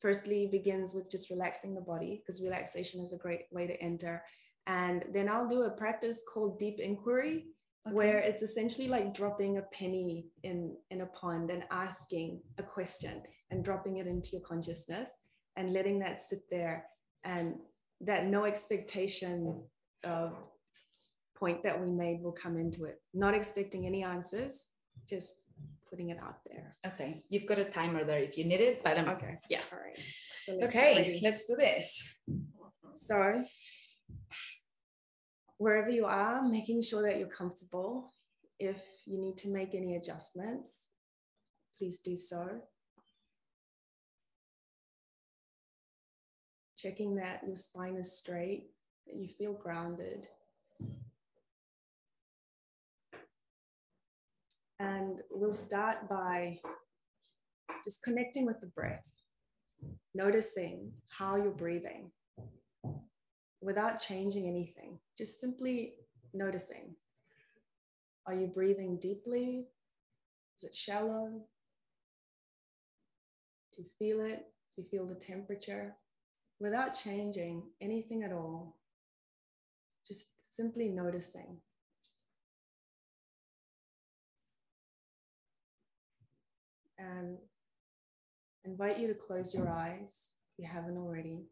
[0.00, 4.22] firstly begins with just relaxing the body, because relaxation is a great way to enter.
[4.66, 7.46] And then I'll do a practice called deep inquiry,
[7.86, 7.94] Okay.
[7.94, 13.22] where it's essentially like dropping a penny in, in a pond and asking a question
[13.50, 15.10] and dropping it into your consciousness
[15.56, 16.86] and letting that sit there
[17.24, 17.54] and
[18.00, 19.62] that no expectation
[20.04, 20.32] of
[21.34, 23.00] point that we made will come into it.
[23.14, 24.66] Not expecting any answers,
[25.08, 25.42] just
[25.88, 26.76] putting it out there.
[26.86, 27.22] okay.
[27.28, 29.38] You've got a timer there if you need it, but um, Okay.
[29.48, 29.60] Yeah.
[29.72, 29.98] All right.
[30.36, 32.02] So let's okay, let's do this.
[32.96, 33.44] So
[35.58, 38.12] wherever you are, making sure that you're comfortable.
[38.58, 40.86] If you need to make any adjustments,
[41.78, 42.62] please do so.
[46.76, 48.66] Checking that your spine is straight,
[49.06, 50.26] that you feel grounded.
[54.78, 56.60] And we'll start by
[57.82, 59.10] just connecting with the breath,
[60.14, 62.10] noticing how you're breathing
[63.62, 65.94] without changing anything, just simply
[66.34, 66.94] noticing.
[68.26, 69.66] Are you breathing deeply?
[70.58, 71.42] Is it shallow?
[73.74, 74.46] Do you feel it?
[74.74, 75.94] Do you feel the temperature?
[76.58, 78.76] Without changing anything at all,
[80.06, 81.58] Just simply noticing.
[86.98, 87.38] And
[88.64, 91.46] invite you to close your eyes if you haven't already.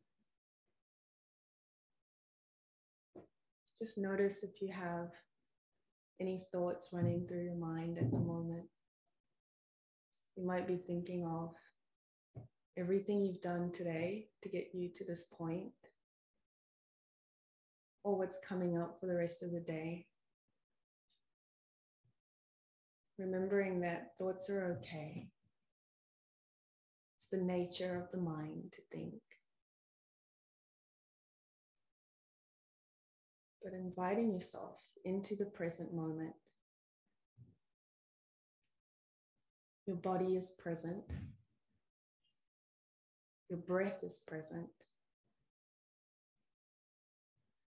[3.77, 5.11] Just notice if you have
[6.21, 8.67] any thoughts running through your mind at the moment.
[10.37, 11.55] You might be thinking of
[12.77, 15.73] everything you've done today to get you to this point,
[18.03, 20.07] or what's coming up for the rest of the day.
[23.19, 25.29] Remembering that thoughts are okay.
[27.17, 29.15] It's the nature of the mind to think.
[33.63, 36.35] But inviting yourself into the present moment.
[39.87, 41.13] Your body is present.
[43.55, 44.67] Your breath is present.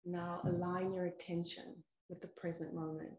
[0.04, 0.50] Now mm.
[0.50, 1.76] align your attention
[2.10, 3.12] with the present moment.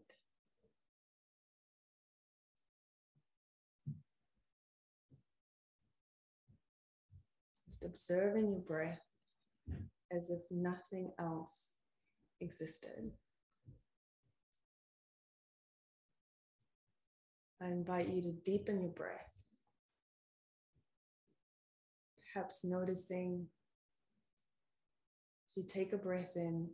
[7.69, 8.99] Just observing your breath
[10.11, 11.69] as if nothing else
[12.41, 13.11] existed.
[17.61, 19.26] I invite you to deepen your breath.
[22.37, 23.47] Perhaps noticing
[25.49, 26.69] as you take a breath in,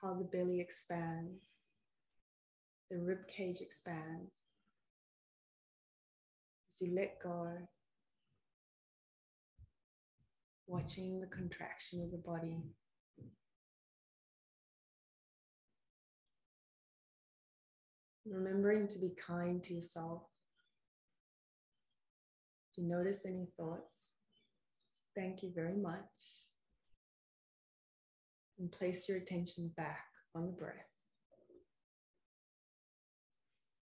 [0.00, 1.64] how the belly expands,
[2.88, 4.44] the rib cage expands.
[6.70, 7.48] As you let go,
[10.68, 12.62] watching the contraction of the body.
[18.24, 20.22] Remembering to be kind to yourself.
[22.76, 24.12] You notice any thoughts,
[25.14, 25.96] thank you very much.
[28.58, 30.04] And place your attention back
[30.34, 31.06] on the breath.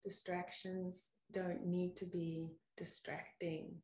[0.03, 3.75] Distractions don't need to be distracting.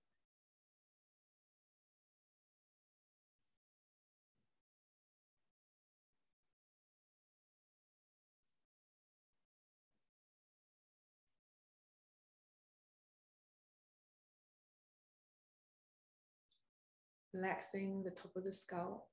[17.33, 19.07] Relaxing the top of the scalp,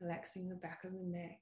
[0.00, 1.40] relaxing the back of the neck,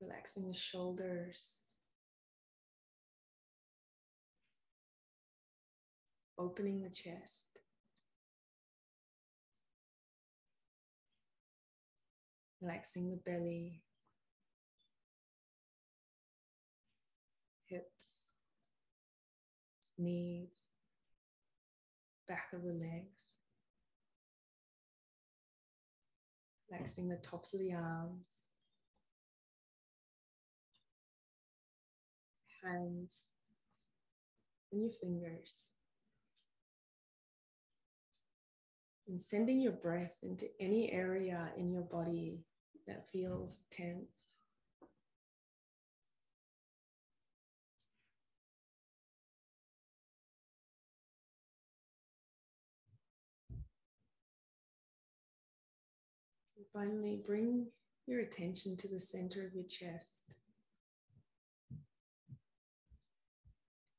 [0.00, 1.60] relaxing the shoulders,
[6.38, 7.46] opening the chest.
[12.60, 13.82] Relaxing the belly,
[17.66, 18.13] hips,
[19.98, 20.58] knees,
[22.28, 23.30] back of the legs.
[26.70, 28.44] Relaxing the tops of the arms,
[32.64, 33.22] hands,
[34.72, 35.70] and your fingers.
[39.06, 42.40] And sending your breath into any area in your body
[42.86, 44.33] that feels tense.
[56.72, 57.66] Finally, bring
[58.06, 60.34] your attention to the center of your chest.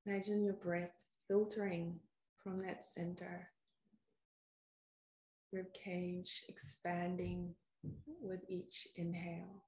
[0.05, 1.99] Imagine your breath filtering
[2.43, 3.47] from that center,
[5.51, 7.55] rib cage expanding
[8.21, 9.63] with each inhale.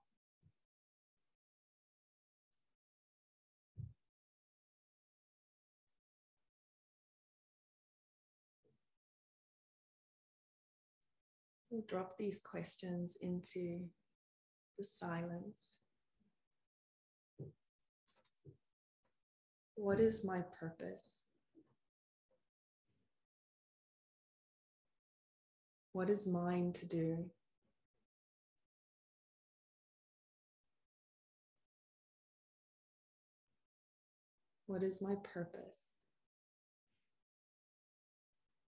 [11.69, 13.81] We'll drop these questions into
[14.77, 15.77] the silence.
[19.75, 21.25] What is my purpose?
[25.91, 27.25] What is mine to do?
[34.67, 35.95] What is my purpose?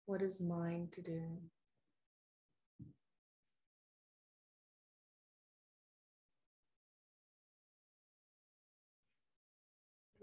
[0.06, 1.22] What is mine to do?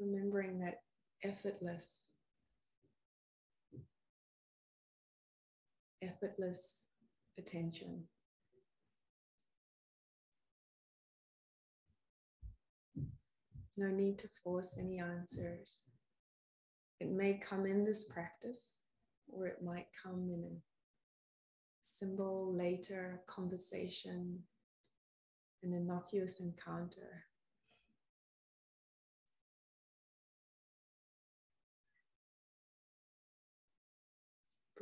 [0.03, 0.81] Remembering that
[1.23, 2.09] effortless,
[6.03, 6.83] effortless
[7.39, 8.05] attention.
[13.79, 15.89] No need to force any answers.
[17.01, 18.83] It may come in this practice
[19.29, 20.61] or it might come in a
[21.81, 24.41] symbol, later conversation,
[25.63, 27.25] an innocuous encounter.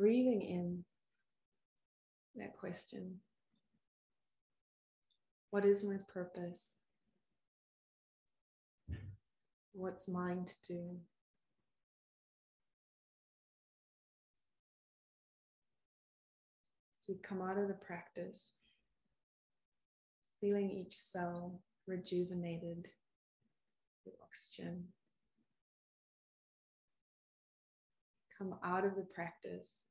[0.01, 0.83] Breathing in
[2.35, 3.17] that question
[5.51, 6.69] What is my purpose?
[9.73, 10.97] What's mine to do?
[17.01, 18.53] So come out of the practice,
[20.41, 22.89] feeling each cell rejuvenated
[24.07, 24.85] with oxygen.
[28.39, 29.90] Come out of the practice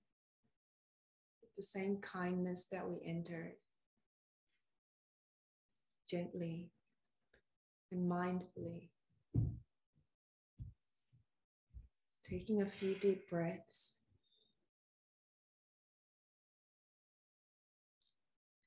[1.59, 3.51] the same kindness that we entered,
[6.09, 6.71] gently
[7.91, 8.87] and mindfully.
[12.29, 13.95] Taking a few deep breaths.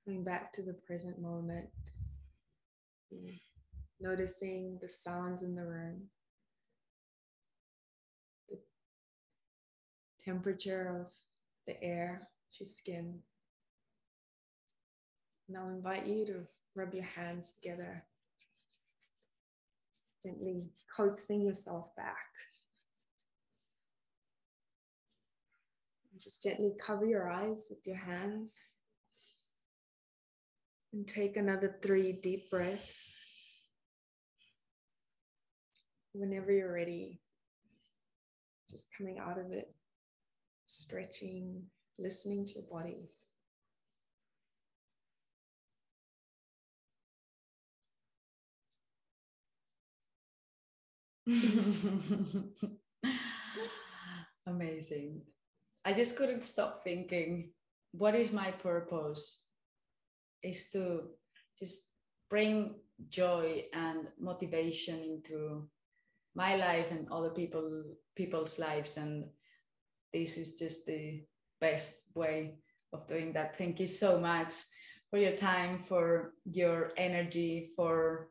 [0.05, 1.71] Coming back to the present moment.
[4.01, 6.09] Noticing the sounds in the room.
[8.51, 8.59] The
[10.23, 11.07] temperature of
[11.67, 12.29] the air,
[12.61, 13.21] your skin.
[15.49, 18.05] And I'll invite you to rub your hands together.
[19.95, 22.17] Just gently coaxing yourself back.
[26.19, 28.55] Just gently cover your eyes with your hands.
[30.93, 33.15] And take another three deep breaths.
[36.13, 37.23] Whenever you're ready,
[38.71, 39.75] just coming out of it,
[40.67, 41.63] stretching,
[41.99, 43.09] listening to your body.
[54.47, 55.23] Amazing.
[55.85, 57.51] I just couldn't stop thinking,
[57.93, 59.43] what is my purpose?
[60.43, 61.11] Is to
[61.59, 61.87] just
[62.29, 62.75] bring
[63.09, 65.69] joy and motivation into
[66.35, 67.85] my life and other people
[68.17, 69.27] people's lives and
[70.13, 71.23] this is just the
[71.69, 72.59] best way
[72.93, 74.55] of doing that thank you so much
[75.11, 78.29] for your time for your energy for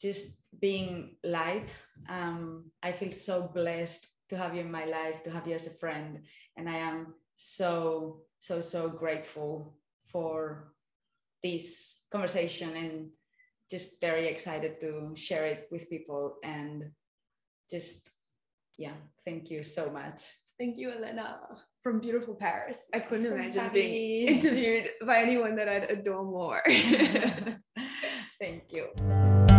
[0.00, 0.24] just
[0.60, 1.70] being light
[2.08, 5.66] um, i feel so blessed to have you in my life, to have you as
[5.66, 6.20] a friend.
[6.56, 9.76] And I am so, so, so grateful
[10.06, 10.72] for
[11.42, 13.10] this conversation and
[13.70, 16.36] just very excited to share it with people.
[16.42, 16.90] And
[17.70, 18.10] just,
[18.78, 20.22] yeah, thank you so much.
[20.58, 21.40] Thank you, Elena,
[21.84, 22.88] from beautiful Paris.
[22.94, 23.74] I couldn't from imagine Paris.
[23.74, 26.62] being interviewed by anyone that I'd adore more.
[28.40, 29.53] Thank you.